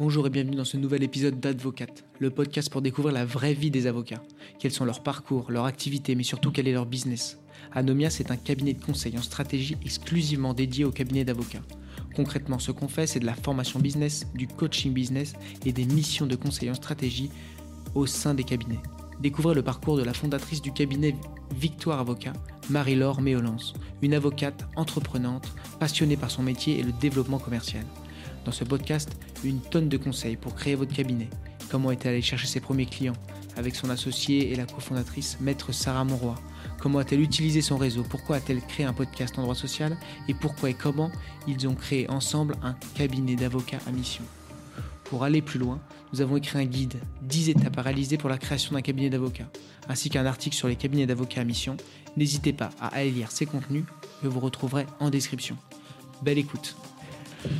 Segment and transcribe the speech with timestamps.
[0.00, 3.72] Bonjour et bienvenue dans ce nouvel épisode d'Advocate, le podcast pour découvrir la vraie vie
[3.72, 4.22] des avocats.
[4.60, 7.40] Quels sont leurs parcours, leurs activités, mais surtout quel est leur business?
[7.72, 11.64] Anomia, c'est un cabinet de conseil en stratégie exclusivement dédié au cabinet d'avocats.
[12.14, 15.32] Concrètement, ce qu'on fait, c'est de la formation business, du coaching business
[15.66, 17.32] et des missions de conseil en stratégie
[17.96, 18.78] au sein des cabinets.
[19.18, 21.16] Découvrez le parcours de la fondatrice du cabinet
[21.56, 22.34] Victoire Avocat,
[22.70, 27.84] Marie-Laure Méolance, une avocate entreprenante, passionnée par son métier et le développement commercial.
[28.48, 29.10] Dans ce podcast,
[29.44, 31.28] une tonne de conseils pour créer votre cabinet.
[31.70, 33.12] Comment est-elle allée chercher ses premiers clients?
[33.58, 36.34] Avec son associé et la cofondatrice, maître Sarah Monroy.
[36.80, 38.04] Comment a-t-elle utilisé son réseau?
[38.08, 39.98] Pourquoi a-t-elle créé un podcast en droit social?
[40.28, 41.12] Et pourquoi et comment
[41.46, 44.24] ils ont créé ensemble un cabinet d'avocats à mission?
[45.04, 45.78] Pour aller plus loin,
[46.14, 49.50] nous avons écrit un guide 10 étapes à réaliser pour la création d'un cabinet d'avocats,
[49.90, 51.76] ainsi qu'un article sur les cabinets d'avocats à mission.
[52.16, 53.84] N'hésitez pas à aller lire ces contenus
[54.22, 55.58] que vous retrouverez en description.
[56.22, 56.76] Belle écoute.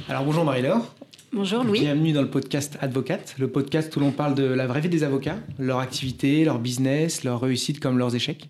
[0.09, 0.95] Alors bonjour Marie-Laure.
[1.32, 1.80] Bonjour Louis.
[1.80, 5.04] Bienvenue dans le podcast Advocate, le podcast où l'on parle de la vraie vie des
[5.04, 8.49] avocats, leur activité, leur business, leur réussite comme leurs échecs.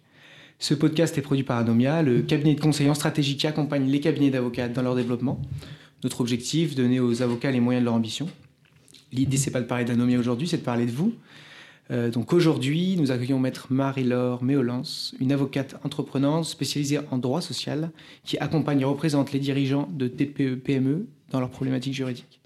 [0.59, 4.01] Ce podcast est produit par Anomia, le cabinet de conseil en stratégie qui accompagne les
[4.01, 5.43] cabinets d'avocats dans leur développement.
[6.03, 8.29] Notre objectif, donner aux avocats les moyens de leur ambition.
[9.12, 11.12] L'idée, c'est pas de parler d'Anomia aujourd'hui, c'est de parler de vous.
[11.91, 17.91] Euh, donc aujourd'hui, nous accueillons maître Marie-Laure Méolance, une avocate entreprenante spécialisée en droit social
[18.25, 22.41] qui accompagne et représente les dirigeants de TPE-PME dans leurs problématiques juridiques.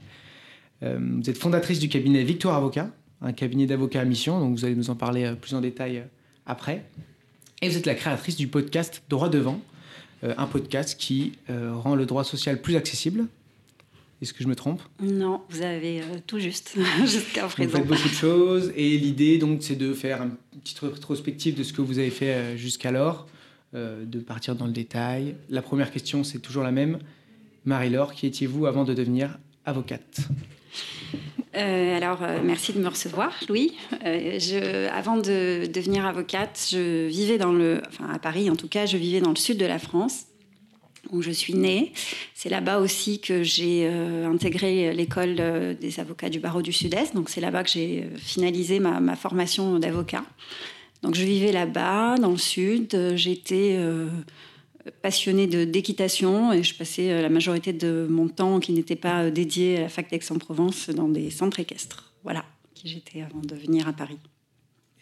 [0.82, 4.64] Euh, vous êtes fondatrice du cabinet Victoire Avocat, un cabinet d'avocats à mission, donc vous
[4.64, 6.04] allez nous en parler euh, plus en détail euh,
[6.46, 6.84] après.
[7.60, 9.60] Et vous êtes la créatrice du podcast Droit devant,
[10.24, 13.26] un podcast qui rend le droit social plus accessible.
[14.20, 14.82] Est-ce que je me trompe?
[15.00, 17.70] Non, vous avez tout juste jusqu'à présent.
[17.70, 21.62] Vous faites beaucoup de choses et l'idée donc c'est de faire une petite rétrospective de
[21.62, 23.28] ce que vous avez fait jusqu'alors,
[23.72, 25.36] de partir dans le détail.
[25.48, 26.98] La première question c'est toujours la même.
[27.64, 30.20] Marie-Laure, qui étiez-vous avant de devenir avocate
[31.54, 33.74] euh, alors, euh, merci de me recevoir, Louis.
[34.06, 38.86] Euh, avant de devenir avocate, je vivais dans le, enfin à Paris en tout cas,
[38.86, 40.24] je vivais dans le sud de la France,
[41.10, 41.92] où je suis née.
[42.34, 47.14] C'est là-bas aussi que j'ai intégré l'école des avocats du barreau du Sud-Est.
[47.14, 50.24] Donc, c'est là-bas que j'ai finalisé ma, ma formation d'avocat.
[51.02, 52.96] Donc, je vivais là-bas, dans le sud.
[53.16, 53.78] J'étais
[54.90, 59.30] passionnée d'équitation et je passais euh, la majorité de mon temps qui n'était pas euh,
[59.30, 62.12] dédié à la fac d'Aix-en-Provence dans des centres équestres.
[62.24, 62.44] Voilà
[62.74, 64.18] qui j'étais avant de venir à Paris.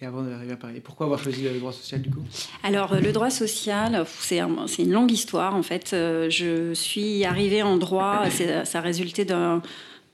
[0.02, 0.74] Et avant d'arriver à Paris.
[0.76, 2.22] Et pourquoi avoir choisi le droit social du coup?
[2.62, 5.92] Alors le droit social, c'est une longue histoire en fait.
[5.92, 8.24] Euh, je suis arrivée en droit,
[8.64, 9.62] ça résultait d'un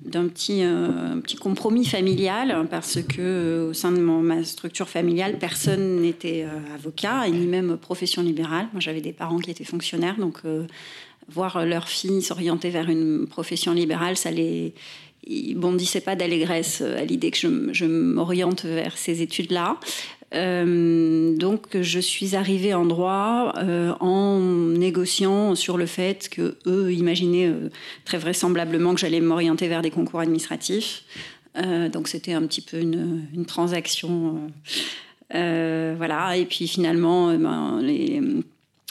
[0.01, 5.39] d'un petit, euh, petit compromis familial parce que euh, au sein de ma structure familiale,
[5.39, 8.69] personne n'était euh, avocat et ni même profession libérale.
[8.73, 10.43] Moi, j'avais des parents qui étaient fonctionnaires, donc
[11.29, 14.75] voir leur fille s'orienter vers une profession libérale, ça les
[15.57, 19.77] bondissait pas d'allégresse à l'idée que je, je m'oriente vers ces études-là.
[20.37, 26.93] Euh, donc je suis arrivée en droit euh, en négociant sur le fait que eux
[26.93, 27.71] imaginaient euh,
[28.05, 31.05] très vraisemblablement que j'allais m'orienter vers des concours administratifs.
[31.93, 34.51] donc c'était un petit peu une, transaction.
[35.31, 36.37] voilà.
[36.37, 37.81] Et puis finalement, ben,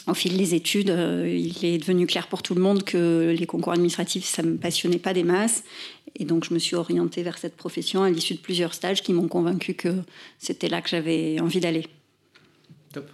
[0.08, 0.92] au fil des études,
[1.26, 4.56] il est devenu clair pour tout le monde que les concours administratifs, ça ne me
[4.56, 5.62] passionnait pas des masses.
[6.18, 9.12] Et donc, je me suis orientée vers cette profession à l'issue de plusieurs stages qui
[9.12, 9.94] m'ont convaincu que
[10.38, 11.86] c'était là que j'avais envie d'aller.
[12.92, 13.10] Top.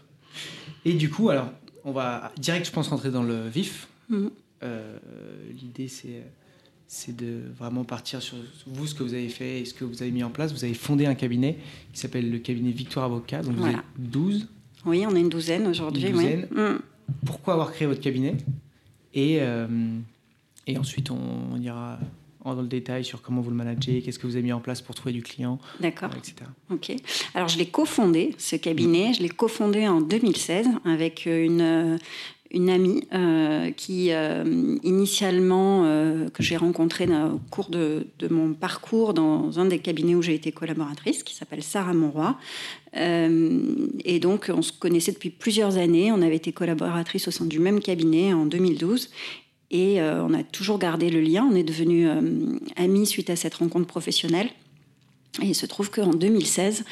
[0.85, 1.51] Et du coup, alors,
[1.85, 3.89] on va direct, je pense, rentrer dans le vif.
[4.09, 4.31] Mhm.
[4.63, 4.99] Euh,
[5.61, 6.23] l'idée, c'est
[6.95, 8.37] c'est de vraiment partir sur
[8.67, 10.53] vous, ce que vous avez fait et ce que vous avez mis en place.
[10.53, 11.57] Vous avez fondé un cabinet
[11.91, 13.41] qui s'appelle le cabinet Victoire Avocat.
[13.41, 14.47] Donc vous êtes 12.
[14.85, 16.05] Oui, on est une douzaine aujourd'hui.
[16.05, 16.49] Une douzaine.
[16.51, 16.81] Mhm.
[17.25, 18.37] Pourquoi avoir créé votre cabinet?
[19.15, 19.67] Et, euh,
[20.67, 21.99] et ensuite, on ira
[22.45, 24.83] dans le détail sur comment vous le managez, qu'est-ce que vous avez mis en place
[24.83, 26.11] pour trouver du client, D'accord.
[26.17, 26.35] etc.
[26.71, 26.93] Ok.
[27.35, 29.15] Alors, je l'ai cofondé, ce cabinet.
[29.15, 31.99] Je l'ai cofondé en 2016 avec une, euh,
[32.51, 35.85] une amie euh, qui, euh, initialement,
[36.35, 40.35] que j'ai rencontrée au cours de, de, mon parcours dans un des cabinets où j'ai
[40.35, 42.37] été collaboratrice, qui s'appelle Sarah Monroy.
[42.95, 46.11] et donc, on se connaissait depuis plusieurs années.
[46.13, 49.11] On avait été collaboratrice au sein du même cabinet en 2012.
[49.73, 51.49] Et euh, on a toujours gardé le lien.
[51.51, 54.51] On est devenus euh, amis suite à cette rencontre professionnelle.
[55.43, 56.85] Et il se trouve qu'en 2016,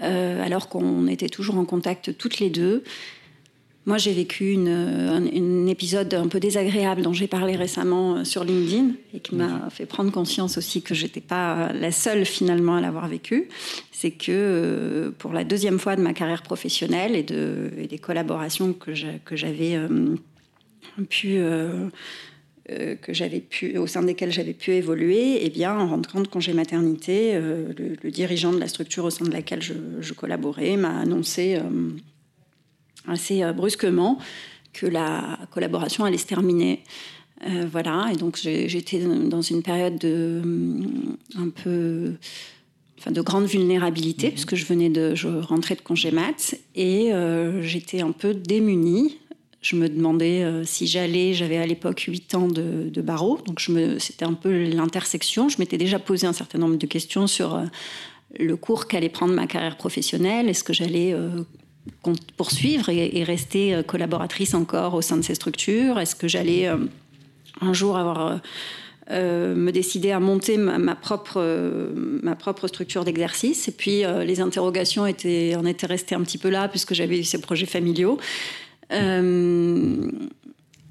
[0.00, 2.84] euh, alors qu'on était toujours en contact toutes les deux,
[3.84, 8.92] moi j'ai vécu une, un, épisode un peu désagréable dont j'ai parlé récemment sur LinkedIn
[9.12, 13.08] et qui m'a fait prendre conscience aussi que j'étais pas la seule finalement à l'avoir
[13.08, 13.48] vécu.
[13.90, 18.72] C'est que pour la deuxième fois de ma carrière professionnelle et, de, et des collaborations
[18.72, 18.94] que
[19.36, 19.76] j'avais
[21.08, 21.88] pu euh,
[22.66, 26.52] que j'avais pu, au sein desquels j'avais pu évoluer, eh bien, en rentrant de congé
[26.52, 31.58] maternité, le, dirigeant de la structure au sein de laquelle je, collaborais m'a annoncé
[33.08, 34.18] assez brusquement
[34.72, 36.84] que la collaboration allait se terminer.
[37.70, 40.40] voilà, et donc j'étais dans une période de
[41.36, 42.14] un peu
[43.10, 44.30] de grande vulnérabilité, mmh.
[44.30, 49.18] puisque je venais de, je rentrais de congé mat, et euh, j'étais un peu démunie.
[49.62, 53.60] Je me demandais euh, si j'allais, j'avais à l'époque 8 ans de, barreau, donc
[53.98, 55.48] c'était un peu l'intersection.
[55.48, 57.64] Je m'étais déjà posé un certain nombre de questions sur euh,
[58.40, 60.48] le cours qu'allait prendre ma carrière professionnelle.
[60.48, 61.14] Est-ce que j'allais
[62.36, 66.00] poursuivre et, rester collaboratrice encore au sein de ces structures?
[66.00, 66.66] Est-ce que j'allais
[67.60, 68.40] un jour avoir
[69.10, 71.90] euh, me décider à monter ma, propre, euh,
[72.22, 73.66] ma propre structure d'exercice?
[73.66, 77.24] Et puis euh, les interrogations en étaient restées un petit peu là puisque j'avais eu
[77.24, 78.18] ces projets familiaux.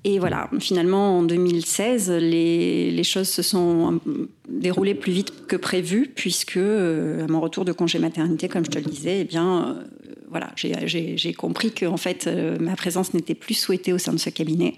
[0.03, 4.00] Et voilà, finalement en 2016, les, choses se sont
[4.50, 8.80] déroulées plus vite que prévu puisque à mon retour de congé maternité, comme je te
[8.80, 9.77] le disais, eh bien
[10.30, 12.27] voilà, j'ai compris que en fait
[12.59, 14.75] ma présence n'était plus souhaitée au sein de ce cabinet.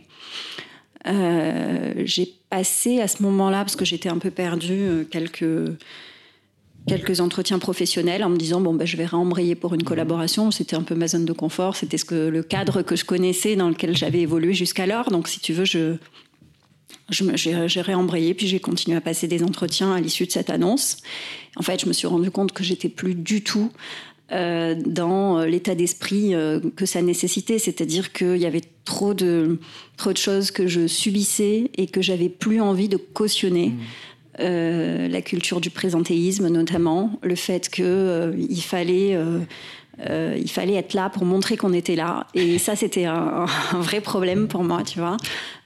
[1.08, 5.44] Euh, j'ai passé à ce moment-là, parce que j'étais un peu perdue, euh, quelques
[6.88, 10.52] quelques entretiens professionnels en me disant bon ben je vais rembrayer pour une collaboration.
[10.52, 11.76] C'était un peu ma zone de confort.
[11.76, 15.10] C'était ce que le cadre que je connaissais dans lequel j'avais évolué jusqu'alors.
[15.10, 15.96] Donc si tu veux je
[17.10, 20.98] j'ai réembrayé puis j'ai continué à passer des entretiens à l'issue de cette annonce.
[21.56, 23.72] En fait je me suis rendu compte que j'étais plus du tout
[24.32, 29.60] euh, dans euh, l'état d'esprit euh, que ça nécessitait, c'est-à-dire qu'il y avait trop de,
[29.96, 33.70] trop de choses que je subissais et que j'avais plus envie de cautionner.
[33.70, 33.80] Mmh.
[34.40, 39.18] La culture du présentéisme notamment, le fait qu'il fallait
[40.00, 42.28] euh, il fallait être là pour montrer qu'on était là.
[42.34, 45.18] Et ça, c'était un, vrai problème pour moi, tu vois.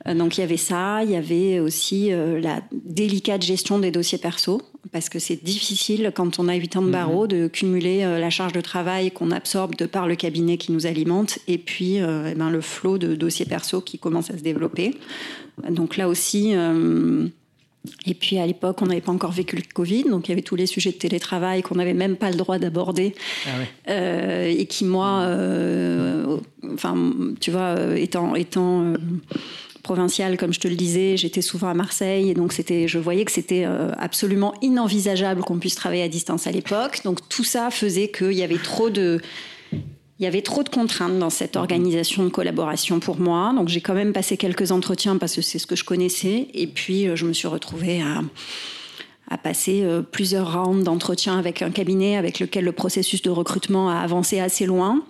[0.05, 3.91] Euh, donc il y avait ça, il y avait aussi euh, la délicate gestion des
[3.91, 4.61] dossiers perso,
[4.91, 7.27] parce que c'est difficile quand on a 8 ans de barreau mhm.
[7.27, 11.39] de cumuler la charge de travail qu'on absorbe de par le cabinet qui nous alimente
[11.47, 14.95] et puis eh ben, le flot de dossiers perso qui commence à se développer.
[15.69, 16.53] Donc là aussi
[18.05, 20.41] et puis à l'époque, on n'avait pas encore vécu le Covid, donc il y avait
[20.41, 23.15] tous les sujets de télétravail qu'on n'avait même pas le droit d'aborder.
[23.45, 23.49] Ah
[23.89, 26.37] euh, et qui, moi, euh,
[26.73, 26.95] enfin,
[27.39, 28.93] tu vois, euh, étant, étant
[29.83, 33.23] provinciale, comme je te le disais, j'étais souvent à Marseille, et donc c'était, je voyais
[33.23, 33.65] que c'était
[33.97, 37.01] absolument inenvisageable qu'on puisse travailler à distance à l'époque.
[37.05, 39.21] Donc tout ça faisait qu'il y avait trop de
[40.19, 43.53] il y avait trop de contraintes dans cette organisation de collaboration pour moi.
[43.55, 46.47] Donc j'ai quand même passé quelques entretiens parce que c'est ce que je connaissais.
[46.53, 51.69] Et puis euh, je me suis retrouvée à, passer euh, plusieurs rounds d'entretien avec un
[51.69, 55.03] cabinet avec lequel le processus de recrutement a avancé assez loin.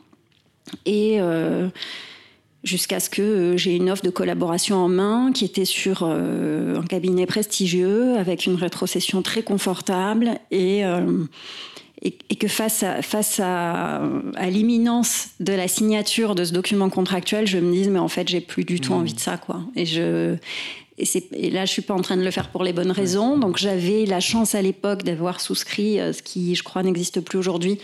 [0.85, 1.69] Et euh,
[2.65, 7.25] jusqu'à ce que j'ai une offre de collaboration en main qui était sur un cabinet
[7.25, 10.83] prestigieux avec une rétrocession très confortable et
[12.01, 14.03] et, que face à, face à,
[14.35, 18.27] à l'imminence de la signature de ce document contractuel, je me dise mais en fait
[18.27, 18.97] j'ai plus du tout mmh.
[18.97, 19.61] envie de ça quoi.
[19.75, 20.37] Et je
[20.97, 23.37] et, et, là, je suis pas en train de le faire pour les bonnes raisons.
[23.37, 27.37] Donc, j'avais la chance à l'époque d'avoir souscrit euh, ce qui, je crois, n'existe plus
[27.37, 27.77] aujourd'hui,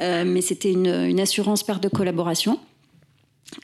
[0.00, 2.58] euh, mais c'était une, une, assurance perte de collaboration.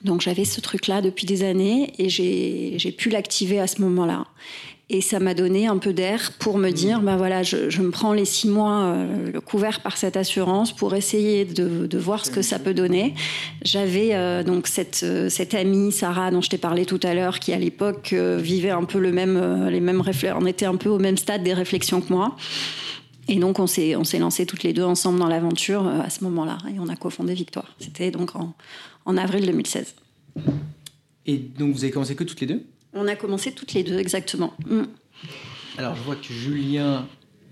[0.02, 4.26] Donc, j'avais ce truc-là depuis des années et j'ai pu l'activer à ce moment-là.
[4.90, 7.90] Et ça m'a donné un peu d'air pour me dire, ben voilà, je, je, me
[7.90, 12.30] prends les six mois euh, couverts par cette assurance pour essayer de, de voir ce
[12.30, 13.14] que ça peut donner.
[13.62, 17.38] J'avais euh, donc cette, euh, cette amie Sarah dont je t'ai parlé tout à l'heure,
[17.38, 20.90] qui à l'époque vivait un peu le même, les mêmes réflexions, on était un peu
[20.90, 22.36] au même stade des réflexions que moi.
[23.26, 26.22] Et donc on s'est on s'est lancé toutes les deux ensemble dans l'aventure à ce
[26.24, 27.74] moment-là et on a cofondé Victoire.
[27.78, 28.52] C'était donc en,
[29.06, 29.94] en avril 2016.
[31.24, 32.66] Et donc vous avez commencé que toutes les deux?
[32.94, 34.54] On a commencé toutes les deux, exactement.
[34.66, 34.84] Mm.
[35.78, 37.06] Alors, je vois que Julien,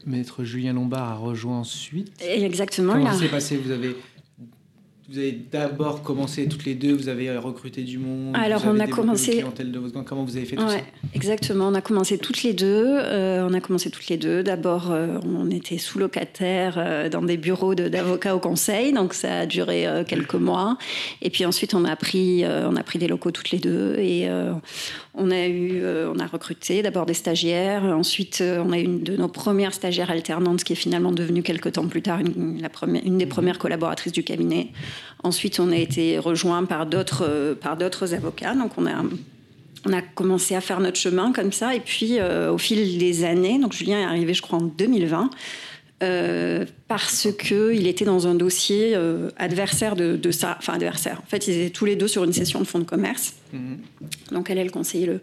[0.06, 2.12] maître Julien Lombard, a rejoint ensuite.
[2.20, 2.94] Exactement.
[2.94, 3.56] Comment ça s'est passé?
[3.56, 3.96] Vous avez
[5.12, 8.34] vous avez d'abord commencé toutes les deux, vous avez recruté du monde.
[8.34, 9.42] Alors on a commencé.
[9.42, 10.78] De votre Comment vous avez fait tout ça?
[11.12, 12.98] Exactement, on a commencé toutes les deux.
[12.98, 14.42] Euh, on a commencé toutes les deux.
[14.42, 19.46] D'abord, euh, on était sous-locataires euh, dans des bureaux d'avocats au conseil, donc ça a
[19.46, 20.78] duré quelques mois.
[21.20, 24.28] Et puis ensuite, on a pris, on a pris des locaux toutes les deux et
[25.14, 27.84] on a eu, on a recruté d'abord des stagiaires.
[27.84, 31.72] Ensuite, on a eu une de nos premières stagiaires alternantes qui est finalement devenue quelques
[31.72, 34.68] temps plus tard une, la première, une des premières collaboratrices du cabinet.
[35.22, 38.54] Ensuite, on a été rejoint par d'autres par d'autres avocats.
[38.54, 39.02] Donc, on a
[39.84, 41.74] on a commencé à faire notre chemin comme ça.
[41.74, 45.30] Et puis, euh, au fil des années, donc Julien est arrivé, je crois, en 2020.
[46.02, 51.20] Euh, parce qu'il était dans un dossier euh, adversaire de, ça, enfin adversaire.
[51.22, 53.34] En fait, ils étaient tous les deux sur une session de fonds de commerce.
[53.52, 53.78] Mhm.
[54.32, 55.20] Donc elle, elle conseillait le,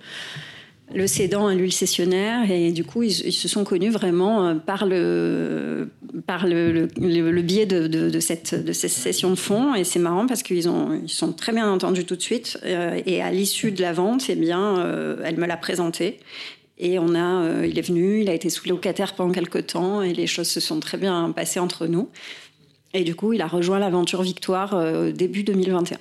[0.93, 4.85] le cédant à l'huile cessionnaire et du coup ils, se sont connus vraiment euh, par
[4.85, 5.89] le
[6.25, 10.25] par le, le, biais de, de, cette de cette session de fonds et c'est marrant
[10.25, 13.81] parce qu'ils ont ils sont très bien entendus tout de suite et à l'issue de
[13.81, 14.83] la vente eh bien
[15.23, 16.19] elle me l'a présenté
[16.79, 20.13] et on a il est venu il a été sous locataire pendant quelques temps et
[20.13, 22.09] les choses se sont très bien passées entre nous
[22.93, 25.97] et du coup il a rejoint l'aventure Victoire début 2021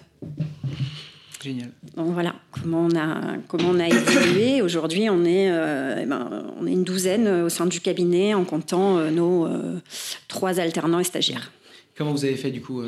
[1.42, 1.70] Génial.
[1.96, 4.60] Donc voilà comment on a, comment on a évolué.
[4.60, 8.44] Aujourd'hui, on, est, euh, eh ben, on est une douzaine au sein du cabinet en
[8.44, 9.78] comptant euh, nos euh,
[10.26, 11.52] trois alternants et stagiaires.
[11.96, 12.82] Comment vous avez fait du coup,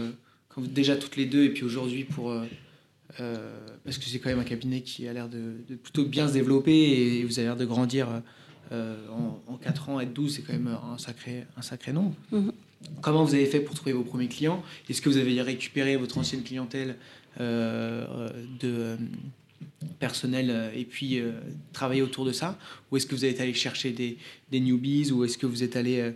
[0.48, 2.32] quand vous, déjà toutes les deux et puis aujourd'hui pour.
[3.16, 6.72] Parce que c'est quand même un cabinet qui a l'air de, plutôt bien se développer
[6.72, 8.22] et vous avez l'air de grandir
[8.72, 12.14] en, quatre ans, être 12, c'est quand même un sacré, un sacré nombre.
[12.32, 12.52] Mm-hmm.
[13.00, 14.62] Comment vous avez fait pour trouver vos premiers clients?
[14.88, 16.96] Est-ce que vous avez récupéré votre ancienne clientèle
[17.40, 18.96] euh, de euh,
[19.98, 21.20] personnel euh, et puis
[21.72, 22.58] travailler autour de ça?
[22.90, 24.16] Ou est-ce que vous êtes allé chercher des,
[24.50, 25.12] des newbies?
[25.12, 26.12] Ou est-ce que vous êtes allé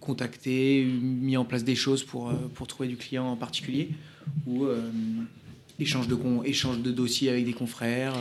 [0.00, 3.90] contacter, mis en place des choses pour, pour trouver du client en particulier?
[4.46, 4.66] Ou
[5.78, 8.14] échange, de, échange de dossiers avec des confrères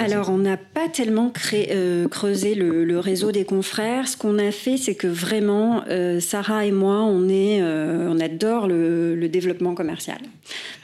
[0.00, 4.08] alors, on n'a pas tellement euh, creusé le, réseau des confrères.
[4.08, 9.14] Ce qu'on a fait, c'est que vraiment, euh, Sarah et moi, euh, on adore le,
[9.14, 10.18] le, développement commercial.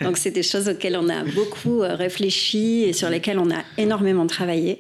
[0.01, 4.27] Donc, c'est des choses auxquelles on a beaucoup réfléchi et sur lesquelles on a énormément
[4.27, 4.79] travaillé.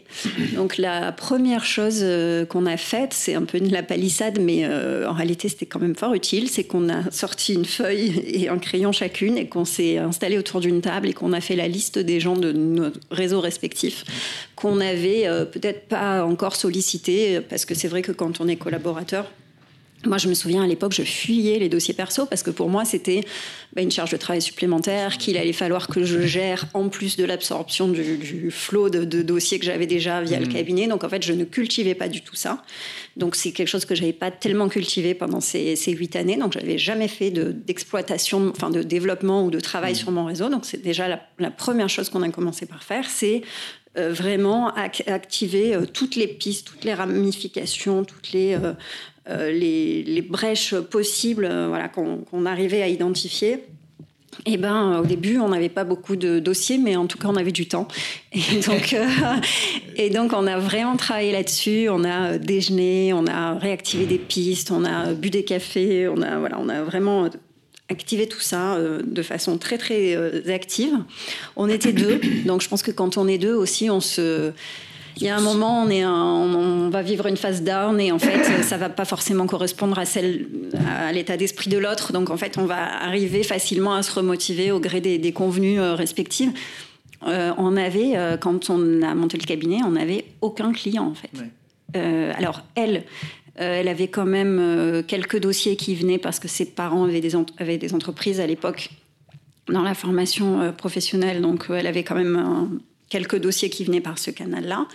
[0.55, 2.05] Donc, la première chose
[2.49, 5.97] qu'on a faite, c'est un peu de la palissade, mais en réalité, c'était quand même
[5.97, 6.49] fort utile.
[6.49, 10.61] C'est qu'on a sorti une feuille et un crayon chacune et qu'on s'est installé autour
[10.61, 13.88] d'une table et qu'on a fait la liste des gens de nos réseaux respectifs
[14.57, 18.57] qu'on n'avait euh, peut-être pas encore sollicité, parce que c'est vrai que quand on est
[18.57, 19.30] collaborateur,
[20.07, 22.85] moi, je me souviens à l'époque, je fuyais les dossiers perso parce que pour moi,
[22.85, 23.23] c'était
[23.75, 27.25] bah, une charge de travail supplémentaire qu'il allait falloir que je gère en plus de
[27.25, 30.52] l'absorption du, flot de, dossiers que j'avais déjà via le mmh.
[30.52, 30.87] cabinet.
[30.87, 32.62] Donc, en fait, je ne cultivais pas du tout ça.
[33.17, 36.37] Donc, c'est quelque chose que je n'avais pas tellement cultivé pendant ces, huit années.
[36.37, 39.97] Donc, je n'avais jamais fait d'exploitation, enfin, de développement ou de travail mmh.
[39.97, 40.49] sur mon réseau.
[40.49, 43.43] Donc, c'est déjà la, la, première chose qu'on a commencé par faire, c'est
[43.99, 48.75] euh, vraiment activer euh, toutes les pistes, toutes les ramifications, toutes les, euh,
[49.29, 53.65] les, brèches possibles voilà, qu'on arrivait à identifier.
[54.47, 57.37] Eh ben, au début, on n'avait pas beaucoup de dossiers, mais en tout cas, on
[57.37, 57.89] avait du temps.
[58.33, 58.95] Et donc,
[59.97, 61.89] et donc on a vraiment travaillé là-dessus.
[61.91, 66.39] On a déjeuné, on a réactivé des pistes, on a bu des cafés, on a,
[66.39, 67.29] voilà, on a vraiment
[67.89, 70.95] activer tout ça euh, de façon très très euh, active.
[71.57, 74.53] On était deux, donc je pense que quand on est deux aussi, on se
[75.21, 78.19] il y a un moment, on, est on, va vivre une phase down et en
[78.19, 80.47] fait, ça va pas forcément correspondre à celle,
[80.89, 82.13] à l'état d'esprit de l'autre.
[82.13, 85.81] Donc en fait, on va arriver facilement à se remotiver au gré des, des convenus
[85.81, 86.51] euh, respectifs.
[87.23, 91.31] on avait, quand on a monté le cabinet, on n'avait aucun client en fait.
[92.39, 93.05] alors elle,
[93.61, 97.21] euh, elle avait quand même euh, quelques dossiers qui venaient parce que ses parents avaient
[97.21, 98.91] des, avaient des entreprises à l'époque
[99.69, 101.41] dans la formation euh, professionnelle.
[101.41, 104.87] Donc, elle avait quand même quelques dossiers qui venaient par ce canal-là.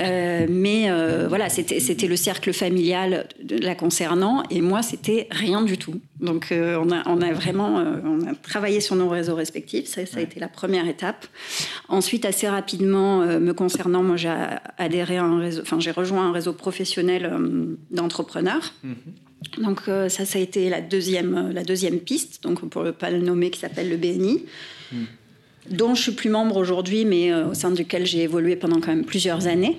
[0.00, 5.76] Euh, mais euh, voilà, c'était le cercle familial la concernant, et moi, c'était rien du
[5.76, 6.00] tout.
[6.20, 9.86] Donc, euh, on, a, on, a, vraiment on a travaillé sur nos réseaux respectifs.
[9.86, 11.26] Ça, ça a été la première étape.
[11.88, 14.34] Ensuite, assez rapidement, me concernant, moi, j'ai
[14.78, 17.30] adhéré à un réseau, enfin, j'ai rejoint un réseau professionnel
[17.90, 18.72] d'entrepreneurs.
[18.84, 19.62] Mm-hmm.
[19.62, 23.18] Donc, ça, ça a été la deuxième, la deuxième piste, donc pour ne pas le
[23.18, 24.44] nommer, qui s'appelle le BNI.
[24.92, 24.96] Mm
[25.70, 28.88] dont je suis plus membre aujourd'hui, mais euh, au sein duquel j'ai évolué pendant quand
[28.88, 29.78] même plusieurs années.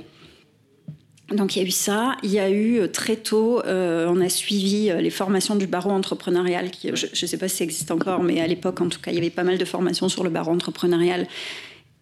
[1.31, 2.15] Donc il y a eu ça.
[2.23, 5.91] Il y a eu euh, très tôt, euh, on a suivi les formations du barreau
[5.91, 6.71] entrepreneurial.
[6.71, 9.11] Qui, je ne sais pas si ça existe encore, mais à l'époque, en tout cas,
[9.11, 11.27] il y avait pas mal de formations sur le barreau entrepreneurial.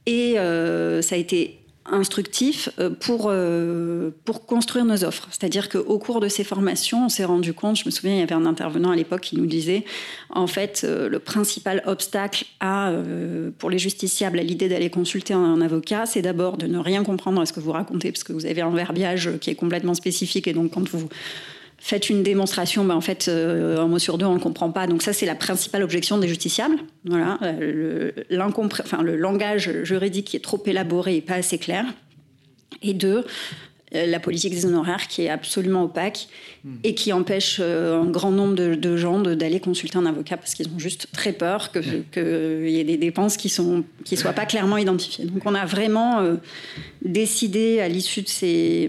[0.07, 1.60] Et ça a été
[1.91, 5.27] instructif euh, pour, euh, pour construire nos offres.
[5.29, 8.23] C'est-à-dire qu'au cours de ces formations, on s'est rendu compte, je me souviens, il y
[8.23, 9.85] avait un intervenant à l'époque qui nous disait,
[10.29, 12.91] en fait, euh, le principal obstacle à,
[13.57, 17.41] pour les justiciables à l'idée d'aller consulter un, avocat, c'est d'abord de ne rien comprendre
[17.41, 20.47] à ce que vous racontez, parce que vous avez un verbiage qui est complètement spécifique,
[20.47, 21.09] et donc quand vous
[21.81, 24.71] faites une démonstration, ben en fait, euh, un mot sur deux, on ne le comprend
[24.71, 24.85] pas.
[24.85, 26.77] Donc ça, c'est la principale objection des justiciables.
[27.05, 28.39] Voilà, euh, le,
[28.83, 31.85] enfin, le langage juridique qui est trop élaboré et pas assez clair.
[32.83, 33.25] Et deux,
[33.95, 36.27] euh, la politique des honoraires qui est absolument opaque
[36.63, 36.75] hmm.
[36.83, 40.79] et qui empêche un grand nombre de, gens d'aller consulter un avocat parce qu'ils ont
[40.79, 44.77] juste très peur qu'il que y ait des dépenses qui ne qui soient pas clairement
[44.77, 45.25] identifiées.
[45.25, 46.21] Donc on a vraiment
[47.03, 48.87] décidé à l'issue de ces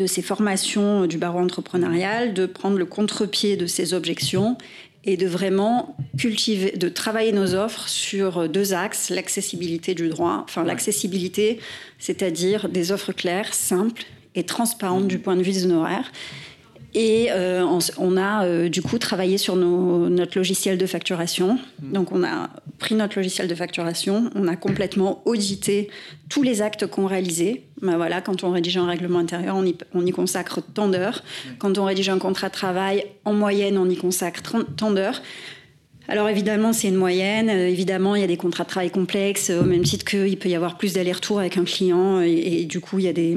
[0.00, 4.56] de ces formations du barreau entrepreneurial, de prendre le contre-pied de ces objections
[5.04, 10.64] et de vraiment cultiver, de travailler nos offres sur deux axes l'accessibilité du droit, enfin
[10.64, 11.60] l'accessibilité,
[11.98, 14.04] c'est-à-dire des offres claires, simples
[14.34, 16.10] et transparentes du point de vue des honoraires.
[16.94, 17.64] Et euh,
[17.98, 21.58] on, a euh, du coup travaillé sur notre logiciel de facturation.
[21.82, 21.92] Mmh.
[21.92, 25.88] Donc on a pris notre logiciel de facturation, on a complètement audité
[26.28, 27.62] tous les actes qu'on réalisait.
[27.80, 31.22] Ben voilà, quand on rédige un règlement intérieur, on y, on y consacre tant d'heures.
[31.22, 31.48] Mmh.
[31.58, 34.42] Quand on rédige un contrat de travail, en moyenne, on y consacre
[34.76, 35.22] tant d'heures.
[36.08, 37.48] Alors évidemment, c'est une moyenne.
[37.50, 40.48] Euh, évidemment, il y a des contrats de travail complexes, au même titre qu'il peut
[40.48, 42.20] y avoir plus d'allers-retours avec un client.
[42.20, 43.36] et, du coup, il y a des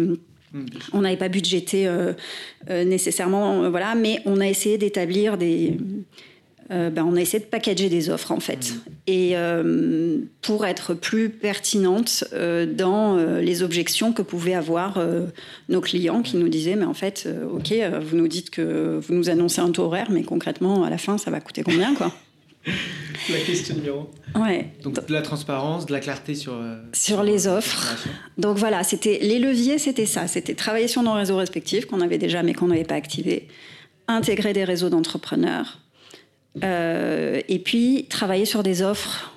[0.94, 2.14] on n'avait pas budgété euh,
[2.70, 5.78] euh, nécessairement, euh, voilà, mais on a essayé d'établir des.
[6.70, 8.74] Ben, on a essayé de packager des offres en fait,
[9.06, 9.36] et
[10.42, 14.98] pour être plus pertinente dans les objections que pouvaient avoir
[15.70, 19.30] nos clients qui nous disaient mais en fait, ok, vous nous dites que vous nous
[19.30, 22.12] annoncez un taux horaire, mais concrètement à la fin ça va coûter combien quoi?
[23.30, 24.10] la question numéro.
[24.36, 24.70] Ouais.
[24.84, 27.96] Donc de la transparence, de la clarté sur euh, sur les offres.
[28.38, 32.18] Donc voilà, c'était les leviers, c'était ça, c'était travailler sur nos réseaux respectifs qu'on avait
[32.18, 33.48] déjà mais qu'on n'avait pas activés,
[34.08, 35.80] intégrer des réseaux d'entrepreneurs,
[36.64, 39.32] euh, et puis travailler sur des offres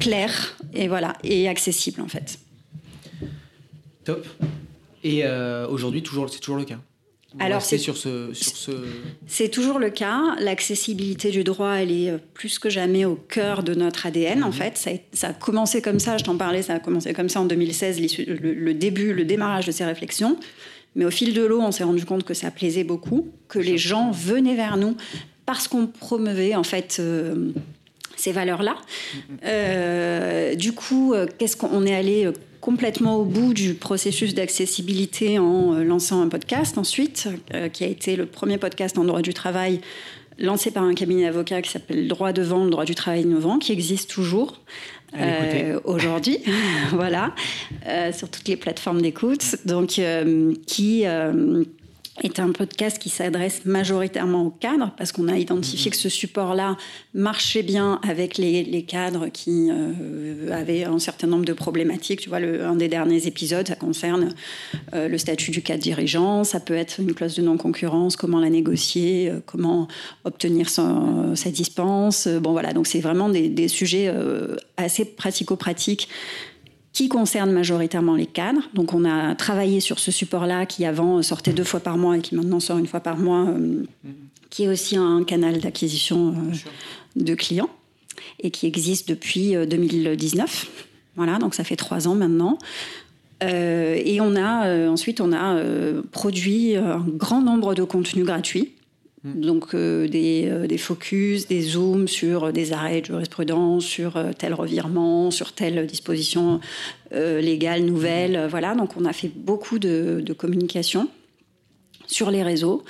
[0.00, 2.38] claires et voilà et accessibles en fait.
[4.04, 4.26] Top.
[5.02, 6.78] Et euh, aujourd'hui, toujours, c'est toujours le cas.
[7.40, 8.70] Alors c'est sur ce, sur ce...
[9.26, 10.20] C'est toujours le cas.
[10.38, 14.44] L'accessibilité du droit, elle est euh, plus que jamais au cœur de notre ADN.
[14.44, 14.52] En mhm.
[14.52, 16.16] fait, ça a, ça a, commencé comme ça.
[16.16, 19.66] Je t'en parlais, ça a commencé comme ça en 2016, le, le, début, le démarrage
[19.66, 20.36] de ces réflexions.
[20.94, 23.78] Mais au fil de l'eau, on s'est rendu compte que ça plaisait beaucoup, que les
[23.78, 24.96] gens venaient vers nous
[25.44, 26.98] parce qu'on promeuvait en fait.
[27.00, 27.52] Euh,
[28.16, 28.76] ces valeurs-là.
[28.76, 29.38] Mhm.
[29.44, 32.30] Euh, du coup, qu'est-ce qu'on est allé
[32.64, 37.86] complètement au bout du processus d'accessibilité en euh, lançant un podcast ensuite, euh, qui a
[37.86, 39.82] été le premier podcast en droit du travail
[40.38, 43.70] lancé par un cabinet d'avocats qui s'appelle Droit devant, le droit du travail innovant, qui
[43.70, 44.62] existe toujours
[45.20, 46.38] euh, aujourd'hui,
[46.92, 47.34] voilà,
[48.14, 50.00] sur toutes les plateformes d'écoute, donc
[50.66, 51.04] qui
[52.22, 56.76] est un podcast qui s'adresse majoritairement aux cadres parce qu'on a identifié que ce support-là
[57.12, 62.20] marchait bien avec les, cadres qui euh, avaient un certain nombre de problématiques.
[62.20, 64.34] Tu vois, le, un des derniers épisodes, ça concerne
[64.94, 68.50] euh, le statut du cadre dirigeant, ça peut être une clause de non-concurrence, comment la
[68.50, 69.88] négocier, euh, comment
[70.24, 72.28] obtenir sa dispense.
[72.28, 74.12] Bon voilà, donc c'est vraiment des, des sujets
[74.76, 76.08] assez pratico-pratiques
[76.94, 78.62] qui concerne majoritairement les cadres.
[78.72, 82.20] Donc on a travaillé sur ce support-là qui avant sortait deux fois par mois et
[82.22, 83.82] qui maintenant sort une fois par mois, euh,
[84.48, 86.56] qui est aussi un canal d'acquisition euh,
[87.16, 87.68] de clients
[88.40, 90.66] et qui existe depuis 2019.
[90.66, 90.82] Euh,
[91.16, 92.58] voilà, donc ça fait trois ans maintenant.
[93.42, 95.60] et on a ensuite on a
[96.12, 98.73] produit un grand nombre de contenus gratuits.
[99.24, 104.32] Donc euh, des, euh, des, focus, des zooms sur des arrêts de jurisprudence, sur euh,
[104.36, 106.60] tel revirement, sur telle disposition
[107.12, 108.48] légale nouvelle.
[108.50, 111.08] Voilà, donc on a fait beaucoup de, communication
[112.08, 112.82] sur les réseaux.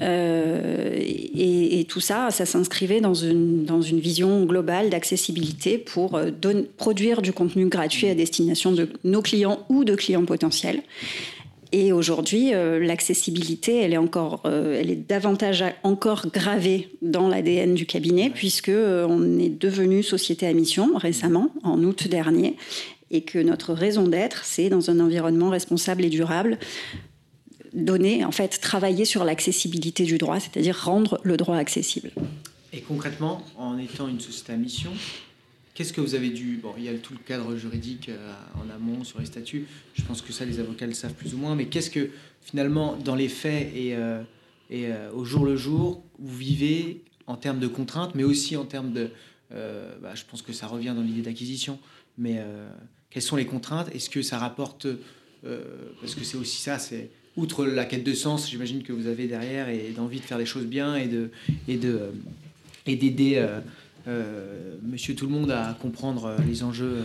[0.00, 6.20] et, tout ça, ça s'inscrivait dans une vision globale d'accessibilité pour
[6.76, 10.82] produire du contenu gratuit à destination de nos clients ou de clients potentiels.
[11.72, 17.74] Et aujourd'hui, euh, l'accessibilité, elle est encore, euh, elle est davantage encore gravée dans l'ADN
[17.74, 22.56] du cabinet, puisque euh, on est devenu société à mission récemment, en août dernier,
[23.10, 26.58] et que notre raison d'être, c'est dans un environnement responsable et durable,
[27.72, 32.10] donner, en fait, travailler sur l'accessibilité du droit, c'est-à-dire rendre le droit accessible.
[32.72, 34.92] Et concrètement, en étant une société à mission,
[35.76, 36.58] Qu'est-ce que vous avez dû...
[36.62, 39.66] Bon, il y a tout le cadre juridique euh, en amont sur les statuts.
[39.92, 41.54] Je pense que ça, les avocats le savent plus ou moins.
[41.54, 42.08] Mais qu'est-ce que,
[42.40, 44.22] finalement, dans les faits et, euh,
[44.70, 48.64] et euh, au jour le jour, vous vivez en termes de contraintes, mais aussi en
[48.64, 49.10] termes de...
[49.50, 51.78] Bah, je pense que ça revient dans l'idée d'acquisition.
[52.16, 52.42] Mais
[53.10, 53.94] quelles sont les contraintes?
[53.94, 54.86] Est-ce que ça rapporte...
[56.00, 59.26] parce que c'est aussi ça, c'est outre la quête de sens, j'imagine que vous avez
[59.26, 61.30] derrière et d'envie de faire des choses bien et de
[61.68, 62.12] et de
[62.86, 63.46] et d'aider
[64.08, 67.02] euh, monsieur tout le monde à comprendre euh, les enjeux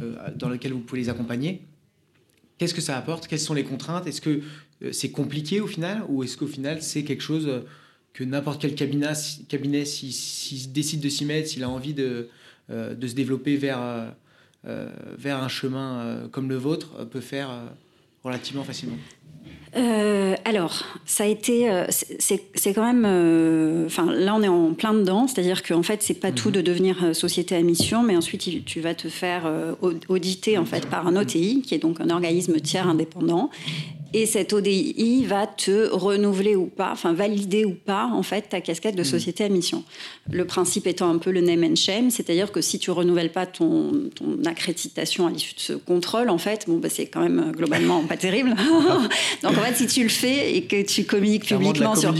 [0.00, 1.62] euh, dans lesquels vous pouvez les accompagner.
[2.58, 3.26] Qu'est-ce que ça apporte?
[3.26, 4.06] Quelles sont les contraintes?
[4.06, 4.40] Est-ce que
[4.92, 6.04] c'est compliqué au final?
[6.08, 7.62] Ou est-ce qu'au final c'est quelque chose
[8.12, 12.28] que n'importe quel cabinet, s'il décide de s'y mettre, s'il a envie de,
[12.70, 14.14] de se développer vers,
[14.64, 17.50] vers un chemin comme le vôtre, peut faire
[18.24, 18.96] relativement facilement?
[19.76, 24.72] Euh, alors, ça a été, euh, c'est quand même, euh, enfin là on est en
[24.72, 26.54] plein dedans, c'est-à-dire qu'en fait c'est pas tout mhm.
[26.54, 29.50] de devenir société à mission, mais ensuite tu vas te faire
[30.08, 33.50] auditer en fait par un OTI, qui est donc un organisme tiers indépendant,
[34.12, 38.60] et cette ODI va te renouveler ou pas, enfin valider ou pas en fait ta
[38.60, 39.04] casquette de hmm.
[39.04, 39.84] société à mission.
[40.30, 43.46] Le principe étant un peu le name and shame, c'est-à-dire que si tu renouvelles pas
[43.46, 47.52] ton, ton accréditation à l'issue de ce contrôle, en fait, bon bah, c'est quand même
[47.52, 48.50] globalement pas terrible.
[49.42, 52.14] Donc en fait, si tu le fais et que tu communiques publiquement sur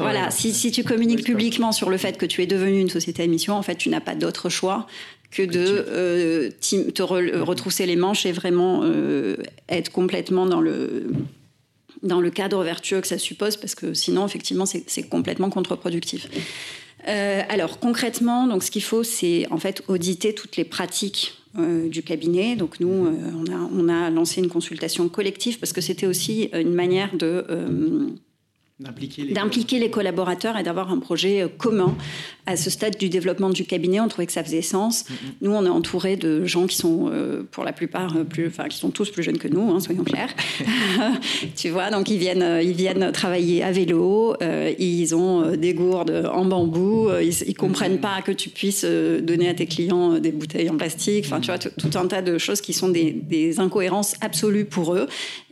[0.00, 3.22] voilà, si, si tu communiques publiquement sur le fait que tu es devenu une société
[3.22, 4.86] à mission, en fait, tu n'as pas d'autre choix
[5.30, 9.36] que de euh, te retrousser les manches et vraiment euh,
[9.68, 11.10] être complètement dans le,
[12.02, 16.28] dans le cadre vertueux que ça suppose, parce que sinon, effectivement, c'est complètement contre-productif.
[17.08, 21.34] Euh, alors concrètement, donc ce qu'il faut, c'est en fait auditer toutes les pratiques
[21.88, 22.54] du cabinet.
[22.54, 26.74] Donc nous, on, a, on, a, lancé une consultation collective parce que c'était aussi une
[26.74, 27.46] manière de
[28.78, 31.96] D'impliquer les, collaborateurs et d'avoir un projet euh, commun.
[32.44, 35.04] À ce stade du développement du cabinet, on trouvait que ça faisait sens.
[35.04, 35.14] Mm-hmm.
[35.40, 38.68] Nous, on est entouré de gens qui sont, euh, pour la plupart, euh, plus, enfin,
[38.68, 40.28] qui sont tous plus jeunes que nous, hein, soyons clairs.
[41.56, 44.36] tu vois, donc ils viennent, ils viennent travailler à vélo,
[44.78, 49.54] ils ont des gourdes en bambou, ils, ne comprennent pas que tu puisses donner à
[49.54, 51.24] tes clients des bouteilles en plastique.
[51.26, 54.94] Enfin, tu vois, tout un tas de choses qui sont des, des incohérences absolues pour
[54.94, 55.06] eux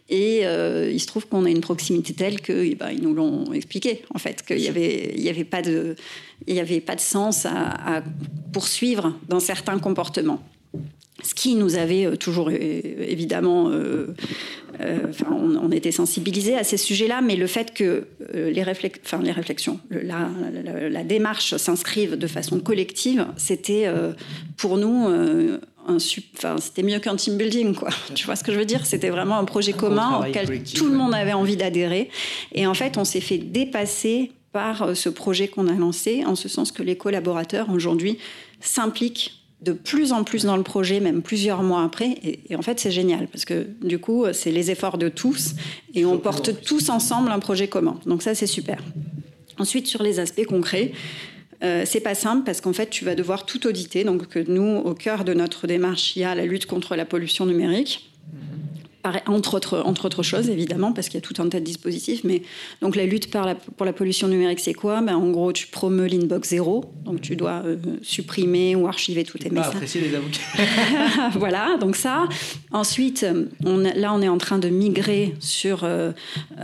[0.09, 3.53] et euh, il se trouve qu'on a une proximité telle qu'ils eh ben, nous l'ont
[3.53, 5.97] expliqué, en fait, qu'il n'y avait, avait, pas de,
[6.49, 8.03] avait pas de sens à,
[8.53, 10.43] poursuivre dans certains comportements.
[11.23, 14.09] Ce qui nous avait euh, toujours évidemment, euh,
[15.31, 18.63] on, était sensibilisés à ces sujets-là, mais le fait que les,
[19.05, 20.29] enfin, les réflexions, la,
[20.91, 23.89] la, démarche s'inscrive de façon collective, c'était
[24.57, 25.09] pour nous
[25.87, 27.91] enfin, c'était mieux qu'un team building, quoi.
[28.15, 28.87] Tu vois ce que je veux dire?
[28.87, 32.11] C'était vraiment un projet commun auquel tout le monde avait envie d'adhérer.
[32.53, 36.37] Et en fait, on s'est fait dépasser par euh, ce projet qu'on a lancé, en
[36.37, 38.19] ce sens que les collaborateurs aujourd'hui
[38.61, 42.19] s'impliquent de plus en plus dans le projet, même plusieurs mois après.
[42.23, 45.55] Et, en fait, c'est génial parce que du coup, c'est les efforts de tous
[45.95, 47.99] et on porte tous ensemble un projet commun.
[48.05, 48.79] Donc ça, c'est super.
[49.59, 50.93] Ensuite, sur les aspects concrets,
[51.65, 54.05] euh, c'est pas simple parce qu'en fait, tu vas devoir tout auditer.
[54.05, 57.47] Donc, nous, au cœur de notre démarche, il y a la lutte contre la pollution
[57.47, 58.11] numérique
[59.27, 62.25] entre autres, entre autres choses, évidemment, parce qu'il y a tout un tas de dispositifs.
[62.25, 62.43] Mais
[62.81, 63.31] donc, la lutte
[63.77, 65.01] pour la pollution numérique, c'est quoi?
[65.01, 66.85] Ben, En gros, tu promeus l'inbox zéro.
[67.05, 69.75] Donc, tu dois euh, supprimer ou archiver tous tes messages.
[69.75, 70.41] apprécier les avocats.
[71.39, 72.29] voilà, donc ça.
[72.73, 73.27] Ensuite,
[73.65, 76.13] on, là, on est en train de migrer sur euh,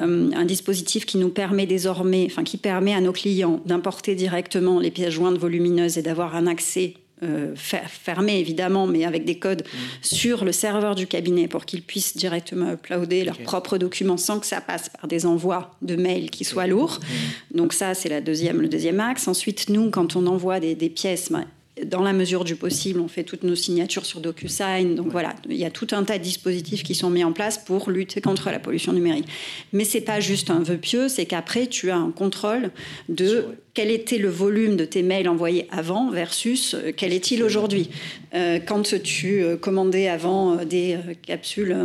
[0.00, 4.80] euh, un dispositif qui nous permet désormais, enfin, qui permet à nos clients d'importer directement
[4.80, 9.62] les pièces jointes volumineuses et d'avoir un accès euh, fermés évidemment, mais avec des codes
[9.62, 9.76] mmh.
[10.02, 14.46] sur le serveur du cabinet pour qu'ils puissent directement uploader leurs propres documents sans que
[14.46, 17.00] ça passe par des envois de mails qui soient lourds.
[17.00, 17.56] Mmh.
[17.56, 19.28] Donc ça, c'est la deuxième, le deuxième axe.
[19.28, 21.44] Ensuite, nous, quand on envoie des, pièces, ben,
[21.86, 24.94] dans la mesure du possible, on fait toutes nos signatures sur DocuSign.
[24.94, 27.58] Donc voilà, il y a tout un tas de dispositifs qui sont mis en place
[27.58, 29.26] pour lutter contre la pollution numérique.
[29.72, 32.70] Mais c'est pas juste un vœu pieux, c'est qu'après tu as un contrôle
[33.08, 37.90] de quel était le volume de tes mails envoyés avant versus euh, quel est-il aujourd'hui?
[38.34, 41.76] Euh, quand tu euh, commandais avant des capsules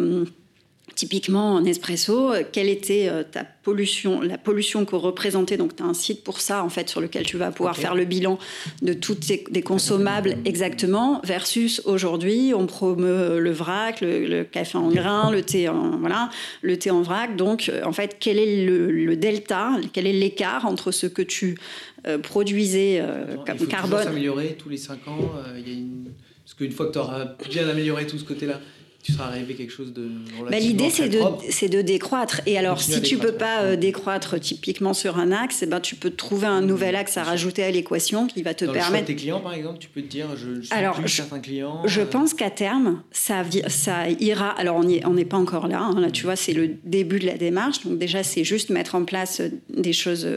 [0.96, 5.84] Typiquement en espresso, euh, quelle était euh, ta pollution, la pollution que représentait Donc, tu
[5.84, 8.40] as un site pour ça, en fait, sur lequel tu vas pouvoir faire le bilan
[8.82, 15.32] de toutes les consommables exactement, versus aujourd'hui, on promeut le vrac, le, café en grain,
[15.32, 16.30] le thé en, voilà,
[16.62, 17.36] le thé en vrac.
[17.36, 21.58] Donc, euh, en fait, quel est le, delta, quel est l'écart entre ce que tu
[22.24, 23.04] produisais
[23.46, 24.04] comme il faut carbone?
[24.04, 25.32] s'améliorer tous les 5 ans.
[25.58, 26.06] Il y a une...
[26.46, 28.62] Parce qu'une fois que tu auras bien amélioré tout ce côté-là,
[29.06, 30.10] tu seras arrivé quelque chose de
[30.50, 31.20] bah, L'idée, c'est de,
[31.52, 32.42] c'est de décroître.
[32.48, 35.80] Et alors, si tu ne peux pas euh, décroître typiquement sur un axe, eh ben,
[35.80, 38.94] tu peux trouver un nouvel axe à rajouter à l'équation qui va te Dans permettre.
[38.94, 41.08] Le choix de tes clients, par exemple, tu peux te dire, je, je alors, plus
[41.08, 41.84] je, certains clients.
[41.86, 44.50] Je euh, pense qu'à terme, ça, ça ira.
[44.50, 45.82] Alors, on n'est pas encore là.
[45.82, 46.00] Hein.
[46.00, 47.84] Là, tu vois, c'est le début de la démarche.
[47.84, 50.28] Donc, déjà, c'est juste mettre en place euh, des choses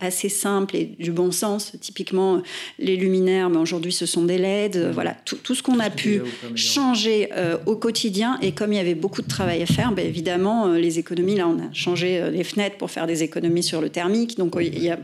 [0.00, 1.72] assez simples et du bon sens.
[1.80, 2.42] Typiquement,
[2.78, 4.76] les luminaires, mais aujourd'hui, ce sont des LED.
[4.76, 4.90] Mmh.
[4.90, 6.20] Voilà, tout, tout ce qu'on a pu
[6.54, 7.30] changer
[7.64, 10.78] au quotidien et comme il y avait beaucoup de travail à faire, ben évidemment, euh,
[10.78, 13.88] les économies, là, on a changé euh, les fenêtres pour faire des économies sur le
[13.90, 14.36] thermique.
[14.36, 14.98] Donc, euh, il y a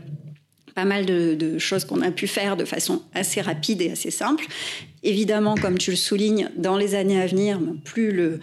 [0.75, 4.45] pas mal de, choses qu'on a pu faire de façon assez rapide et assez simple.
[5.03, 8.39] Évidemment, comme tu le soulignes, dans les années à venir, plus le,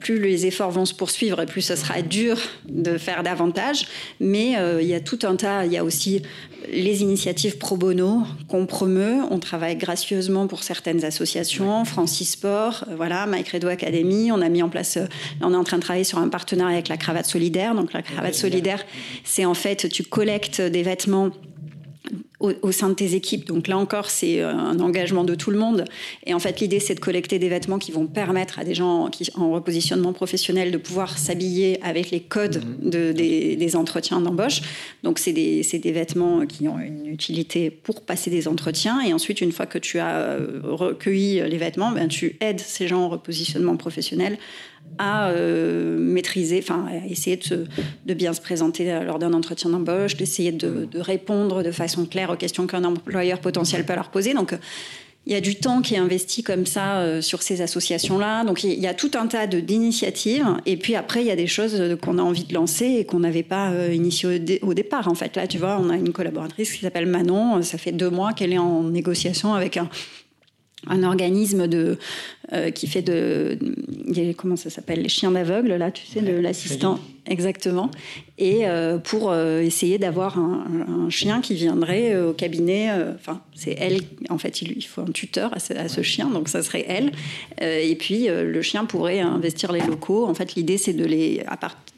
[0.00, 3.86] plus les efforts vont se poursuivre et plus ce sera dur de faire davantage.
[4.20, 6.22] Mais il y a tout un tas, il y a aussi
[6.72, 9.22] les initiatives pro bono qu'on promeut.
[9.30, 14.32] On travaille gracieusement pour certaines associations, Francis Sport, euh, voilà, Mike Redo Academy.
[14.32, 15.06] On a mis en place, euh,
[15.40, 17.74] on est en train de travailler sur un partenariat avec la Cravate Solidaire.
[17.74, 18.84] Donc la Cravate Solidaire,
[19.24, 21.30] c'est en fait, tu collectes des vêtements
[22.40, 23.46] au, sein de tes équipes.
[23.46, 25.84] Donc là encore, c'est euh, un engagement de tout le monde.
[26.26, 29.08] Et en fait, l'idée, c'est de collecter des vêtements qui vont permettre à des gens
[29.08, 32.90] qui, en repositionnement professionnel de pouvoir s'habiller avec les codes mhm.
[32.90, 34.60] de, des, entretiens d'embauche.
[35.02, 39.00] Donc c'est des, des, vêtements qui ont une utilité pour passer des entretiens.
[39.00, 42.86] Et ensuite, une fois que tu as euh, recueilli les vêtements, ben, tu aides ces
[42.86, 44.38] gens en repositionnement professionnel
[44.98, 47.66] à euh, maîtriser, enfin, essayer de,
[48.06, 52.30] de, bien se présenter lors d'un entretien d'embauche, d'essayer de, de, répondre de façon claire
[52.30, 54.34] aux questions qu'un employeur potentiel peut leur poser.
[54.34, 54.54] Donc,
[55.26, 58.44] il y a du temps qui est investi comme ça euh, sur ces associations-là.
[58.44, 60.46] Donc, il y a tout un tas d'initiatives.
[60.66, 63.18] Et puis après, il y a des choses qu'on a envie de lancer et qu'on
[63.18, 65.08] n'avait pas euh, initiées au, départ.
[65.08, 67.60] En fait, là, tu vois, on a une collaboratrice qui s'appelle Manon.
[67.62, 69.88] Ça fait deux mois qu'elle est en négociation avec un,
[70.86, 71.98] un organisme de,
[72.52, 73.58] euh, qui fait de,
[74.36, 77.00] comment ça s'appelle les chiens d'aveugle là tu sais de l'assistant.
[77.26, 77.90] exactement.
[78.38, 84.00] Et euh, pour euh, essayer d'avoir un, chien qui viendrait au cabinet enfin c'est elle
[84.28, 87.12] en fait il, faut un tuteur à ce, chien donc ça serait elle.
[87.60, 90.26] Et puis le chien pourrait investir les locaux.
[90.26, 91.56] En fait l'idée c'est de les à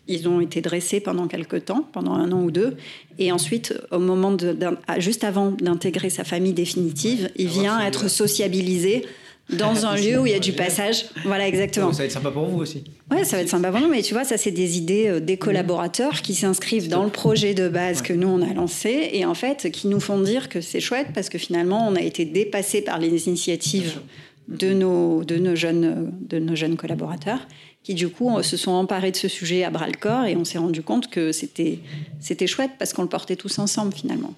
[0.08, 2.76] ils ont été dressés pendant quelques temps, pendant un an ou deux.
[3.18, 4.56] Et ensuite, au moment de,
[4.98, 9.04] juste avant d'intégrer sa famille définitive, il vient être sociabilisé
[9.50, 11.06] dans un lieu où il y a du passage.
[11.24, 11.92] Voilà, exactement.
[11.92, 12.84] Ça va être sympa pour vous aussi.
[13.10, 15.20] Ouais, ça va être sympa pour nous, mais tu vois, ça, c'est des idées euh,
[15.20, 19.24] des collaborateurs qui s'inscrivent dans le projet de base que nous, on a lancé et
[19.24, 22.24] en fait, qui nous font dire que c'est chouette parce que finalement, on a été
[22.24, 24.00] dépassé par les initiatives
[24.48, 27.46] de nos, de nos, jeunes, de nos jeunes collaborateurs
[27.82, 30.44] qui du coup se sont emparés de ce sujet à bras le corps et on
[30.44, 31.78] s'est rendu compte que c'était
[32.18, 34.34] c'était chouette parce qu'on le portait tous ensemble finalement.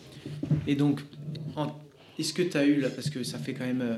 [0.67, 1.01] Et donc,
[2.21, 3.97] est-ce que tu as eu, là, parce que ça fait quand même euh,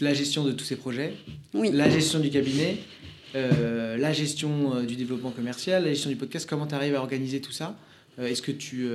[0.00, 1.12] la gestion de tous ces projets,
[1.52, 2.78] la gestion du cabinet,
[3.34, 7.00] euh, la gestion euh, du développement commercial, la gestion du podcast, comment tu arrives à
[7.00, 7.76] organiser tout ça?
[8.18, 8.86] Est-ce que tu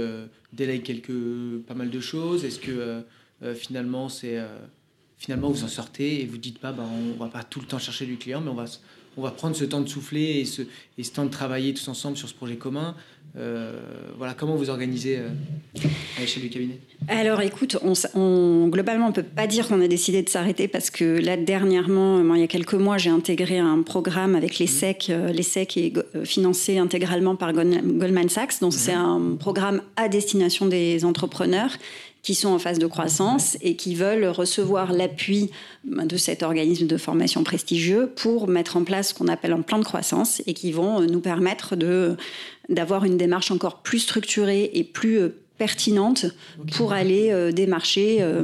[0.54, 2.45] délègues quelques, pas mal de choses?
[2.45, 3.01] Est-ce que
[3.56, 4.38] finalement, c'est
[5.17, 7.80] finalement vous en sortez et vous dites pas, bah, on va pas tout le temps
[7.80, 8.65] chercher du client, mais on va
[9.17, 10.62] on va prendre ce temps de souffler et ce,
[10.97, 12.95] et ce temps de travailler tous ensemble sur ce projet commun.
[13.38, 13.73] Euh,
[14.17, 15.28] voilà, comment vous organisez euh,
[16.17, 16.80] à l'échelle du cabinet?
[17.10, 17.78] Alors écoute,
[18.13, 21.36] on, globalement, on ne peut pas dire qu'on a décidé de s'arrêter parce que là,
[21.36, 25.08] dernièrement, il y a quelques mois, j'ai intégré un programme avec les SEC.
[25.10, 28.62] Euh, les SEC est financé intégralement par Goldman Sachs.
[28.62, 31.71] Donc c'est un programme à destination des entrepreneurs
[32.26, 35.52] qui sont en phase de croissance et qui veulent recevoir l'appui
[35.84, 39.78] de cet organisme de formation prestigieux pour mettre en place ce qu'on appelle un plan
[39.78, 42.18] de croissance et qui vont nous permettre de,
[42.68, 46.26] d'avoir une démarche encore plus structurée et plus euh, pertinente
[46.72, 48.18] pour aller euh, démarcher.
[48.22, 48.42] Euh,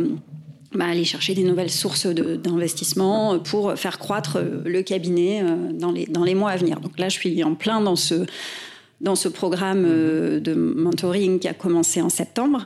[0.73, 6.23] bah, aller chercher des nouvelles sources d'investissement pour faire croître le cabinet dans les, dans
[6.23, 6.79] les mois à venir.
[6.79, 8.25] Donc là, je suis en plein dans ce,
[9.01, 12.63] dans ce programme euh, de mentoring qui a commencé en septembre.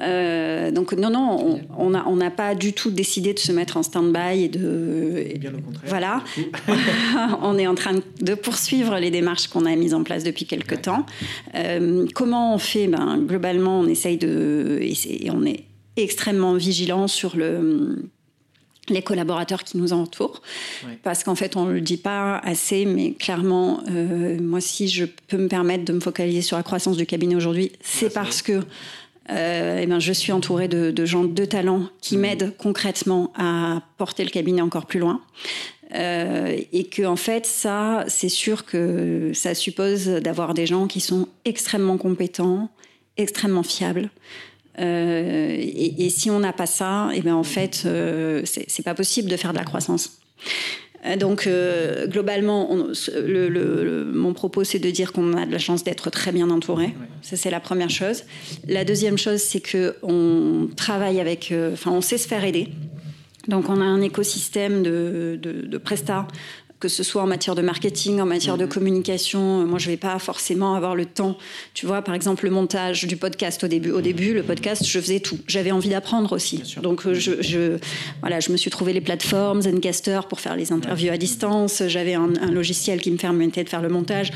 [0.00, 3.82] Euh, donc non, non, on n'a on pas du tout décidé de se mettre en
[3.82, 5.38] stand-by et de...
[5.38, 5.88] Bien au contraire.
[5.88, 6.24] Voilà.
[7.42, 10.82] on est en train de poursuivre les démarches qu'on a mises en place depuis quelques
[10.82, 11.06] temps.
[11.54, 12.88] Euh, comment on fait?
[12.88, 14.78] Ben, Globalement, on essaye de...
[14.80, 15.64] Et, on est
[15.96, 18.10] extrêmement vigilant sur le
[18.88, 20.42] les collaborateurs qui nous entourent.
[21.02, 25.04] Parce qu'en fait, on ne le dit pas assez, mais clairement, euh, moi, si je
[25.04, 28.62] peux me permettre de me focaliser sur la croissance du cabinet aujourd'hui, c'est parce que
[29.30, 32.20] euh, eh ben, je suis entourée de, gens de talent qui mmh.
[32.20, 35.20] m'aident concrètement à porter le cabinet encore plus loin.
[35.94, 40.98] Euh, et que en fait ça c'est sûr que ça suppose d'avoir des gens qui
[40.98, 42.70] sont extrêmement compétents
[43.16, 44.10] extrêmement fiables
[44.78, 48.94] euh, et, si on n'a pas ça, et eh ben en fait, euh, c'est pas
[48.94, 50.18] possible de faire de la croissance.
[51.04, 51.48] Euh, donc
[52.08, 52.68] globalement,
[53.14, 56.94] le, mon propos c'est de dire qu'on a de la chance d'être très bien entouré.
[57.22, 58.24] Ça c'est la première chose.
[58.66, 62.68] La deuxième chose c'est que on travaille avec, enfin on sait se faire aider.
[63.48, 66.26] Donc on a un écosystème de, de, de prestats
[66.78, 68.70] que ce soit en matière de marketing, en matière de mhm.
[68.70, 69.66] communication.
[69.66, 71.38] Moi, je vais pas forcément avoir le temps.
[71.74, 73.90] Tu vois, par exemple, le montage du podcast au début.
[73.90, 75.38] Au début, le podcast, je faisais tout.
[75.46, 76.62] J'avais envie d'apprendre aussi.
[76.82, 77.78] Donc, euh, je, je,
[78.20, 81.82] voilà, je me suis trouvé les plateformes Zencaster pour faire les interviews à distance.
[81.86, 84.32] J'avais un, un, logiciel qui me permettait de faire le montage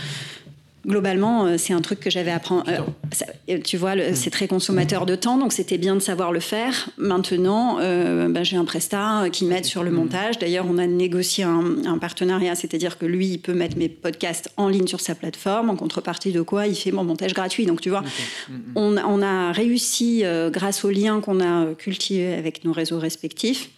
[0.86, 2.54] globalement, euh, c'est un truc que j'avais appris.
[2.68, 4.14] Euh, tu vois, mm.
[4.14, 6.90] c'est très consommateur de temps, donc c'était bien de savoir le faire.
[6.96, 9.94] Maintenant, euh, ben, j'ai un prestat qui m'aide sur le mm.
[9.94, 10.38] montage.
[10.38, 14.68] D'ailleurs, on a négocié un, partenariat, c'est-à-dire que lui, il peut mettre mes podcasts en
[14.68, 17.66] ligne sur sa plateforme, en contrepartie de quoi il fait mon montage gratuit.
[17.66, 22.64] Donc, tu vois, mm, on, on, a réussi, grâce aux liens qu'on a cultivés avec
[22.64, 23.70] nos réseaux respectifs,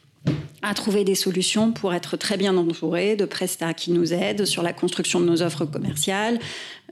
[0.62, 4.62] à trouver des solutions pour être très bien entouré de prestats qui nous aident sur
[4.62, 6.38] la construction de nos offres commerciales.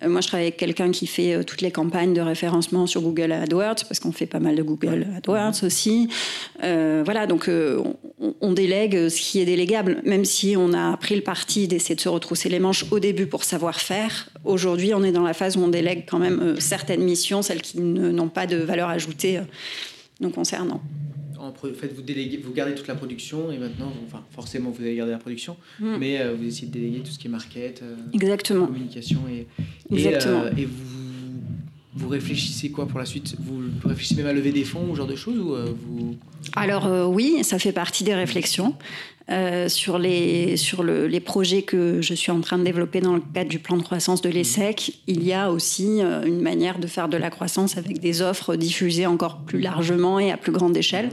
[0.02, 3.00] Euh, moi, je travaille avec quelqu'un qui fait euh, toutes les campagnes de référencement sur
[3.00, 6.08] Google AdWords, parce qu'on fait pas mal de Google AdWords aussi.
[6.64, 7.96] Euh, voilà, donc on,
[8.40, 12.00] on, délègue ce qui est délégable, même si on a pris le parti d'essayer de
[12.00, 14.30] se retrousser les manches au début pour savoir faire.
[14.44, 17.80] Aujourd'hui, on est dans la phase où on délègue quand même certaines missions, celles qui
[17.80, 19.40] n'ont pas de valeur ajoutée
[20.20, 20.82] nous concernant
[21.40, 24.94] en fait, vous, déléguez, vous gardez toute la production et maintenant, enfin, forcément, vous allez
[24.94, 25.96] garder la production, mm.
[25.98, 28.66] mais euh, vous essayez de déléguer tout ce qui est market, euh, Exactement.
[28.66, 29.46] communication et,
[29.90, 30.44] Exactement.
[30.56, 30.99] Et, euh, vous,
[32.00, 33.36] vous réfléchissez quoi pour la suite?
[33.38, 35.54] Vous réfléchissez même à lever des fonds ou ce genre de choses ou
[35.86, 36.16] vous...
[36.56, 38.74] Alors oui, ça fait partie des réflexions.
[39.68, 43.22] sur les, sur le, les projets que je suis en train de développer dans le
[43.34, 47.08] cadre du plan de croissance de l'ESSEC, il y a aussi une manière de faire
[47.08, 51.10] de la croissance avec des offres diffusées encore plus largement et à plus grande échelle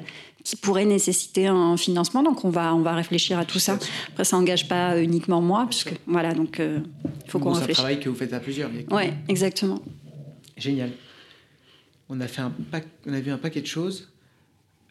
[0.48, 2.24] qui pourrait nécessiter un financement.
[2.24, 3.78] Donc on va, on va réfléchir à tout ça.
[4.08, 6.80] Après, ça n'engage pas uniquement moi, puisque voilà, donc euh,
[7.26, 7.76] il faut qu'on réfléchisse.
[7.76, 8.70] C'est un travail que vous faites à plusieurs.
[8.92, 9.82] Oui, exactement.
[10.58, 10.92] Génial.
[12.10, 12.54] On a, fait un
[13.06, 14.10] on a vu un paquet de choses.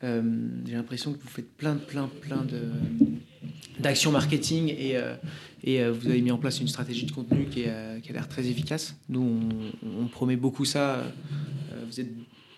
[0.04, 0.22] Euh,
[0.66, 2.62] j'ai l'impression que vous faites plein, plein, plein de
[3.78, 5.14] d'actions marketing et, euh,
[5.62, 7.64] et vous avez mis en place une stratégie de contenu qui,
[8.02, 8.96] qui a l'air très efficace.
[9.08, 9.20] Nous,
[9.82, 11.04] on, on promet beaucoup ça.
[11.86, 12.08] vous êtes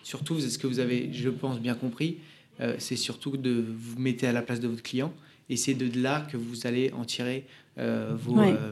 [0.09, 2.17] surtout, c'est ce que vous avez, je pense, bien compris,
[2.61, 5.13] euh, c'est surtout de vous mettre à la place de votre client
[5.49, 7.45] et c'est de là que vous allez en tirer
[7.77, 8.71] euh, vos, euh,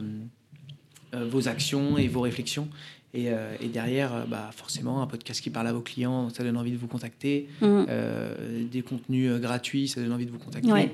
[1.14, 2.70] vos actions et vos réflexions.
[3.14, 3.30] Et,
[3.62, 6.78] et, derrière, bah, forcément, un podcast qui parle à vos clients, ça donne envie de
[6.78, 7.48] vous contacter.
[7.62, 7.86] Mm.
[8.70, 10.92] des contenus gratuits, ça donne envie de vous contacter.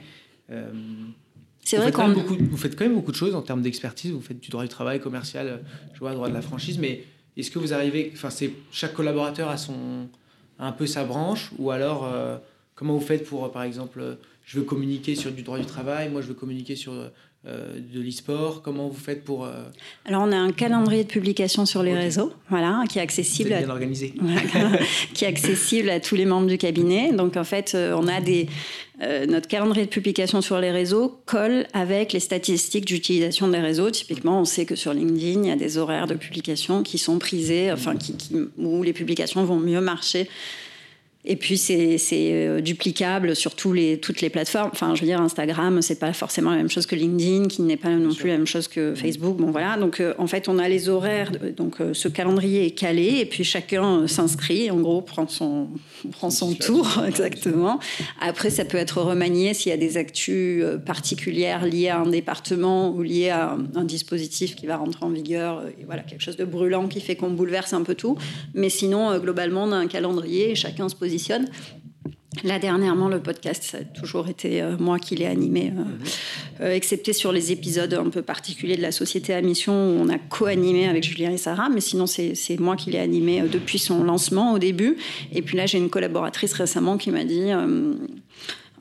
[1.64, 4.12] c'est vrai qu'on vous faites quand même beaucoup de choses en termes d'expertise.
[4.12, 6.78] Vous faites du droit du travail commercial, je vois, droit de la franchise.
[6.80, 7.04] Mais
[7.36, 10.08] est-ce que vous arrivez, enfin, c'est chaque collaborateur a son
[10.60, 12.08] a un peu sa branche, ou alors
[12.76, 15.66] Comment vous faites pour, euh, par exemple, euh, je veux communiquer sur du droit du
[15.66, 17.10] travail, moi je veux communiquer sur euh,
[17.46, 19.48] de l'e-sport Comment vous faites pour...
[20.06, 23.50] Alors on a un calendrier de publication sur les réseaux, voilà, qui est accessible...
[23.50, 23.74] bien à...
[23.74, 24.14] organisé.
[25.14, 27.12] qui est accessible à tous les membres du cabinet.
[27.12, 28.48] Donc en fait, on a des...
[29.28, 33.92] notre calendrier de publication sur les réseaux colle avec les statistiques d'utilisation des réseaux.
[33.92, 37.20] Typiquement, on sait que sur LinkedIn, il y a des horaires de publication qui sont
[37.20, 38.14] prisés, enfin, qui,
[38.58, 40.30] où les publications vont mieux marcher
[41.26, 44.72] et puis c'est euh, duplicable sur tous les, toutes les plateformes.
[44.74, 47.78] Enfin, je veux dire, Instagram, c'est pas forcément la même chose que LinkedIn, qui n'est
[47.78, 49.38] pas non plus la même chose que Facebook.
[49.38, 49.78] Bon voilà.
[49.78, 51.32] Donc euh, en fait, on a les horaires.
[51.56, 54.70] Donc euh, ce calendrier est calé, et puis chacun s'inscrit.
[54.70, 55.70] En gros, prend son
[56.12, 57.80] prend son tour exactement.
[58.20, 62.90] Après, ça peut être remanié s'il y a des actus particulières liées à un département
[62.90, 65.64] ou liées à un, dispositif qui va rentrer en vigueur.
[65.80, 68.18] Et voilà, quelque chose de brûlant qui fait qu'on bouleverse un peu tout.
[68.54, 71.48] Mais sinon, globalement, on a un calendrier et chacun se positionne
[72.44, 76.00] Là, dernièrement, le podcast, ça a toujours été euh, moi qui l'ai animé, euh, mhm.
[76.62, 80.10] euh, excepté sur les épisodes un peu particuliers de la Société à Mission, où on
[80.10, 84.04] a co-animé avec Julien et Sarah, mais sinon, c'est moi qui l'ai animé depuis son
[84.04, 84.98] lancement au début.
[85.32, 87.52] Et puis là, j'ai une collaboratrice récemment qui m'a dit...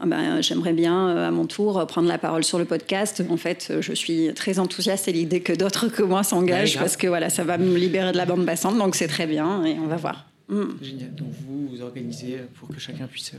[0.05, 3.23] Ah ben, j'aimerais bien à mon tour prendre la parole sur le podcast.
[3.31, 7.07] En fait, je suis très enthousiaste à l'idée que d'autres que moi s'engagent parce que
[7.07, 9.87] voilà, ça va me libérer de la bande passante, donc c'est très bien et on
[9.87, 10.32] va voir.
[10.53, 10.77] Mm.
[10.83, 11.15] Génial.
[11.15, 13.38] Donc vous vous organisez pour que chacun puisse euh,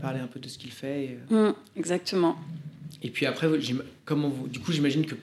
[0.00, 1.16] parler un peu de ce qu'il fait.
[1.30, 1.50] Euh.
[1.50, 2.36] Mm, exactement.
[3.02, 3.48] Et puis après,
[4.04, 5.14] comment vous, du coup, j'imagine que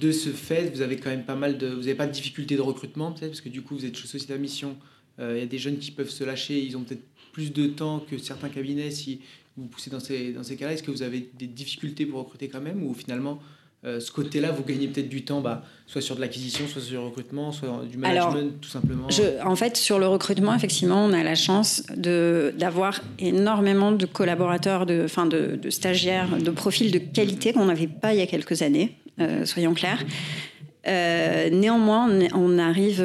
[0.00, 2.56] de ce fait, vous avez quand même pas mal de, vous n'avez pas de difficultés
[2.56, 4.76] de recrutement peut-être parce que du coup, vous êtes société à mission.
[5.20, 7.68] Euh, il y a des jeunes qui peuvent se lâcher, ils ont peut-être plus de
[7.68, 9.20] temps que certains cabinets si
[9.56, 10.72] vous poussez dans ces, dans ces cas-là.
[10.72, 13.40] Est-ce que vous avez des difficultés pour recruter quand même ou finalement
[13.86, 17.02] euh, ce côté-là, vous gagnez peut-être du temps, bah, soit sur de l'acquisition, soit sur
[17.02, 19.08] le recrutement, soit du management, tout simplement
[19.44, 25.06] En fait, sur le recrutement, effectivement, on a la chance d'avoir énormément de collaborateurs, de,
[25.06, 28.62] fin de, de stagiaires, de profils de qualité qu'on n'avait pas il y a quelques
[28.62, 30.02] années, euh, soyons clairs.
[30.86, 33.02] Euh, néanmoins, on arrive.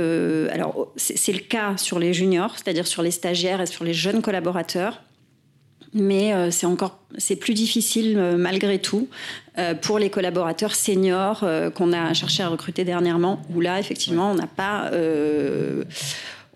[0.51, 4.21] alors, c'est le cas sur les juniors, c'est-à-dire sur les stagiaires et sur les jeunes
[4.21, 5.01] collaborateurs
[5.93, 9.08] mais euh, c'est encore c'est plus difficile euh, malgré tout
[9.58, 14.36] euh, pour les collaborateurs seniors qu'on a cherché à recruter dernièrement où là effectivement on
[14.36, 14.91] n'a pas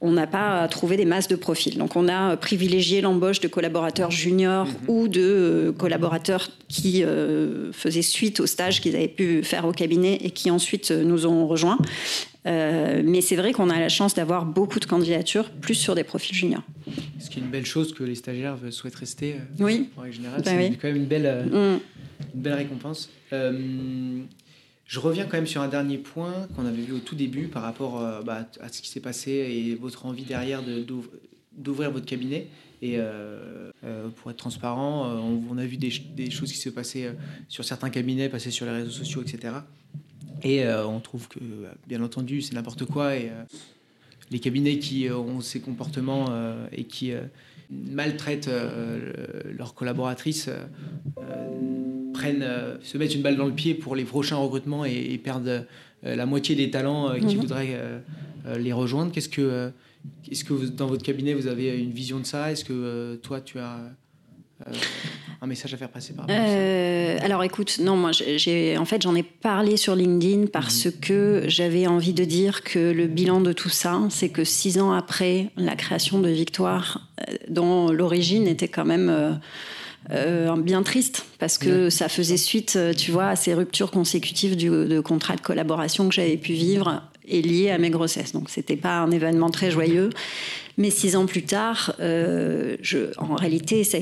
[0.06, 1.78] on n'a pas trouvé des masses de profils.
[1.78, 4.74] Donc on a privilégié l'embauche de collaborateurs juniors mhm.
[4.90, 7.06] ou de collaborateurs qui
[7.72, 11.48] faisaient suite au stage qu'ils avaient pu faire au cabinet et qui ensuite nous ont
[11.48, 11.78] rejoints.
[12.46, 16.04] Euh, mais c'est vrai qu'on a la chance d'avoir beaucoup de candidatures, plus sur des
[16.04, 16.64] profils juniors.
[17.20, 19.34] Ce qui est une belle chose que les stagiaires souhaitent rester.
[19.34, 19.90] Euh, oui.
[19.98, 21.80] En général, bah c'est quand même une belle, euh, mm.
[22.36, 23.10] une belle récompense.
[23.32, 27.64] je reviens quand même sur un dernier point qu'on avait vu au tout début par
[27.64, 30.86] rapport bah, à ce qui s'est passé et votre envie derrière de,
[31.58, 32.48] d'ouvrir votre cabinet.
[32.82, 32.98] Et
[34.18, 35.08] pour être transparent,
[35.50, 37.16] on, a vu des, des, choses qui se passaient
[37.48, 39.54] sur certains cabinets, passer sur les réseaux sociaux, etc.
[40.42, 41.40] Et on trouve que,
[41.88, 43.16] bien entendu, c'est n'importe quoi.
[43.16, 43.32] Et
[44.32, 46.26] les cabinets qui ont ces comportements
[46.72, 47.14] et qui
[47.70, 48.50] maltraitent
[49.58, 50.50] leurs collaboratrices
[52.14, 52.46] prennent,
[52.82, 55.68] se mettent une balle dans le pied pour les prochains recrutements et, perdent
[56.02, 57.42] la moitié des talents qui mhm.
[57.42, 57.80] voudraient
[58.58, 59.12] les rejoindre.
[59.12, 59.72] Qu'est-ce que
[60.30, 62.52] est-ce que dans votre cabinet, vous avez une vision de ça?
[62.52, 63.80] Est-ce que euh, toi, tu as
[64.68, 64.72] euh,
[65.42, 69.16] un message à faire passer par euh, Alors écoute, non, moi, j'ai, en fait, j'en
[69.16, 70.92] ai parlé sur LinkedIn parce mhm.
[71.02, 74.92] que j'avais envie de dire que le bilan de tout ça, c'est que six ans
[74.92, 77.10] après la création de Victoire,
[77.50, 79.40] dont l'origine était quand même...
[80.58, 85.00] bien triste parce que ça faisait suite, tu vois, à ces ruptures consécutives du, de
[85.00, 88.34] contrat de collaboration que j'avais pu vivre est lié à mes grossesses.
[88.34, 90.10] Donc c'était pas un événement très joyeux.
[90.78, 94.00] Mais six ans plus tard, euh, je, en réalité, ça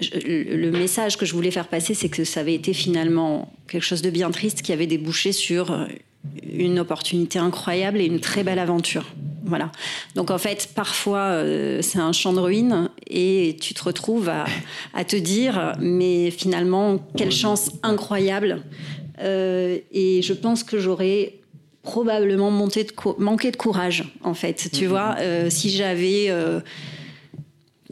[0.00, 4.02] le message que je voulais faire passer, c'est que ça avait été finalement quelque chose
[4.02, 5.86] de bien triste qui avait débouché sur
[6.52, 9.04] une opportunité incroyable et une très belle aventure.
[9.44, 9.70] Voilà.
[10.14, 14.46] Donc en fait, parfois, euh, c'est un champ de ruines et tu te retrouves à,
[14.94, 18.62] à te dire, mais finalement, quelle chance incroyable.
[19.20, 21.34] Euh, et je pense que j'aurais
[21.82, 24.70] probablement monté de manqué de courage, en fait.
[24.72, 24.90] Tu mhm.
[24.90, 26.32] vois, euh, si j'avais.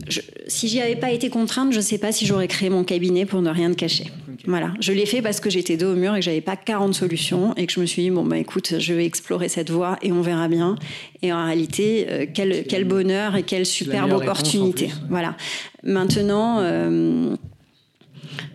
[0.09, 2.85] Euh, si j'y avais pas été contrainte, je ne sais pas si j'aurais créé mon
[2.85, 4.07] cabinet pour ne rien te cacher.
[4.47, 6.95] Voilà, je l'ai fait parce que j'étais dos au mur et que j'avais pas 40
[6.95, 9.99] solutions et que je me suis dit bon bah écoute, je vais explorer cette voie
[10.03, 10.77] et on verra bien.
[11.23, 14.91] Et en réalité, euh, quel, quel bonheur et quelle superbe opportunité.
[15.09, 15.37] Voilà.
[15.83, 16.63] Maintenant.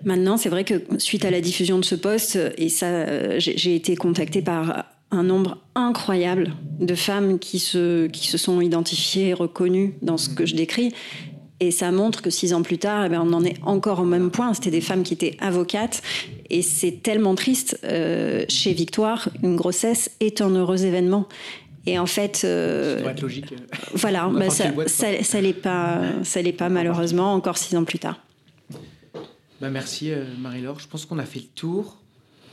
[0.06, 3.96] Maintenant, c'est vrai que suite à la diffusion de ce poste, et ça, j'ai été
[3.96, 9.96] contactée par un nombre incroyable de femmes qui se, qui se sont identifiées et reconnues
[10.02, 10.94] dans ce que je décris.
[11.60, 14.06] Et ça montre que six ans plus tard, eh bien, on en est encore au
[14.06, 14.54] même point.
[14.54, 16.04] C'était des femmes qui étaient avocates.
[16.50, 17.80] Et c'est tellement triste.
[17.84, 21.28] Euh, chez Victoire, une grossesse est un heureux événement.
[21.88, 23.54] Et en fait, euh, ça être logique.
[23.94, 28.00] Voilà, bah, ça, ça, ça l'est pas, ça l'est pas malheureusement encore six ans plus
[28.00, 28.20] tard.
[29.60, 30.80] Bah merci euh, Marie-Laure.
[30.80, 31.98] Je pense qu'on a fait le tour.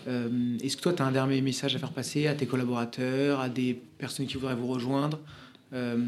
[0.06, 0.28] Euh,
[0.62, 3.48] est-ce que toi, tu as un dernier message à faire passer à tes collaborateurs, à
[3.48, 5.18] des personnes qui voudraient vous rejoindre?
[5.72, 5.98] Euh,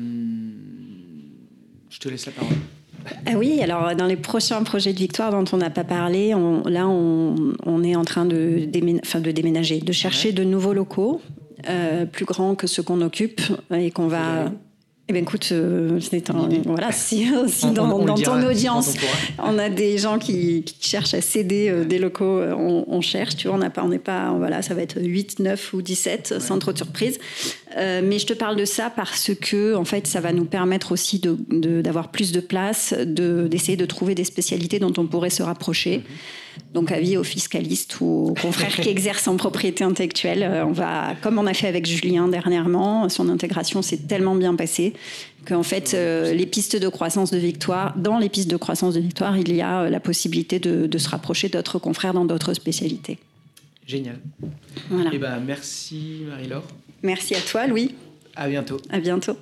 [1.90, 2.56] Je te laisse la parole.
[3.26, 6.30] Ah oui, alors dans les prochains projets de Victoire dont on n'a pas parlé,
[6.66, 11.20] là on, est en train de, de déménager, de chercher de nouveaux locaux
[11.68, 13.40] euh, plus grands que ceux qu'on occupe
[13.74, 14.50] et qu'on va
[15.08, 18.94] eh bien, écoute, euh, c'est un, voilà, si, si dans, ton audience,
[19.38, 23.46] on a des gens qui, cherchent à céder euh, des locaux, euh, on, cherche, tu
[23.46, 26.40] vois, on n'a pas, on n'est pas, voilà, ça va être 8, 9 ou 17,
[26.40, 27.20] sans trop de surprise.
[27.76, 31.20] mais je te parle de ça parce que, en fait, ça va nous permettre aussi
[31.20, 35.98] d'avoir de, plus de place, d'essayer de, trouver des spécialités dont on pourrait se rapprocher.
[35.98, 36.04] Mhm.
[36.74, 41.14] Donc, avis aux fiscalistes ou aux confrères qui exercent en propriété intellectuelle, euh, on va,
[41.22, 44.94] comme on a fait avec Julien dernièrement, son intégration s'est tellement bien passée
[45.46, 49.00] qu'en fait, euh, les pistes de croissance de Victoire, dans les pistes de croissance de
[49.00, 53.18] Victoire, il y a euh, la possibilité de, se rapprocher d'autres confrères dans d'autres spécialités.
[53.86, 54.18] Génial.
[54.90, 55.10] Voilà.
[55.12, 56.66] Eh ben, merci Marie-Laure.
[57.02, 57.94] Merci à toi, Louis.
[58.34, 58.78] À bientôt.
[58.90, 59.36] À bientôt.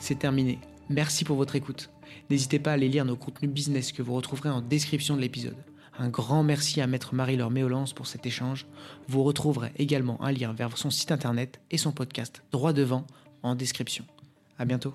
[0.00, 0.58] C'est terminé.
[0.88, 1.90] Merci pour votre écoute.
[2.30, 5.56] N'hésitez pas à aller lire nos contenus business que vous retrouverez en description de l'épisode.
[5.98, 8.66] Un grand merci à Maître Marie-Laure Méolance pour cet échange.
[9.08, 13.04] Vous retrouverez également un lien vers son site internet et son podcast droit devant
[13.42, 14.04] en description.
[14.58, 14.94] À bientôt.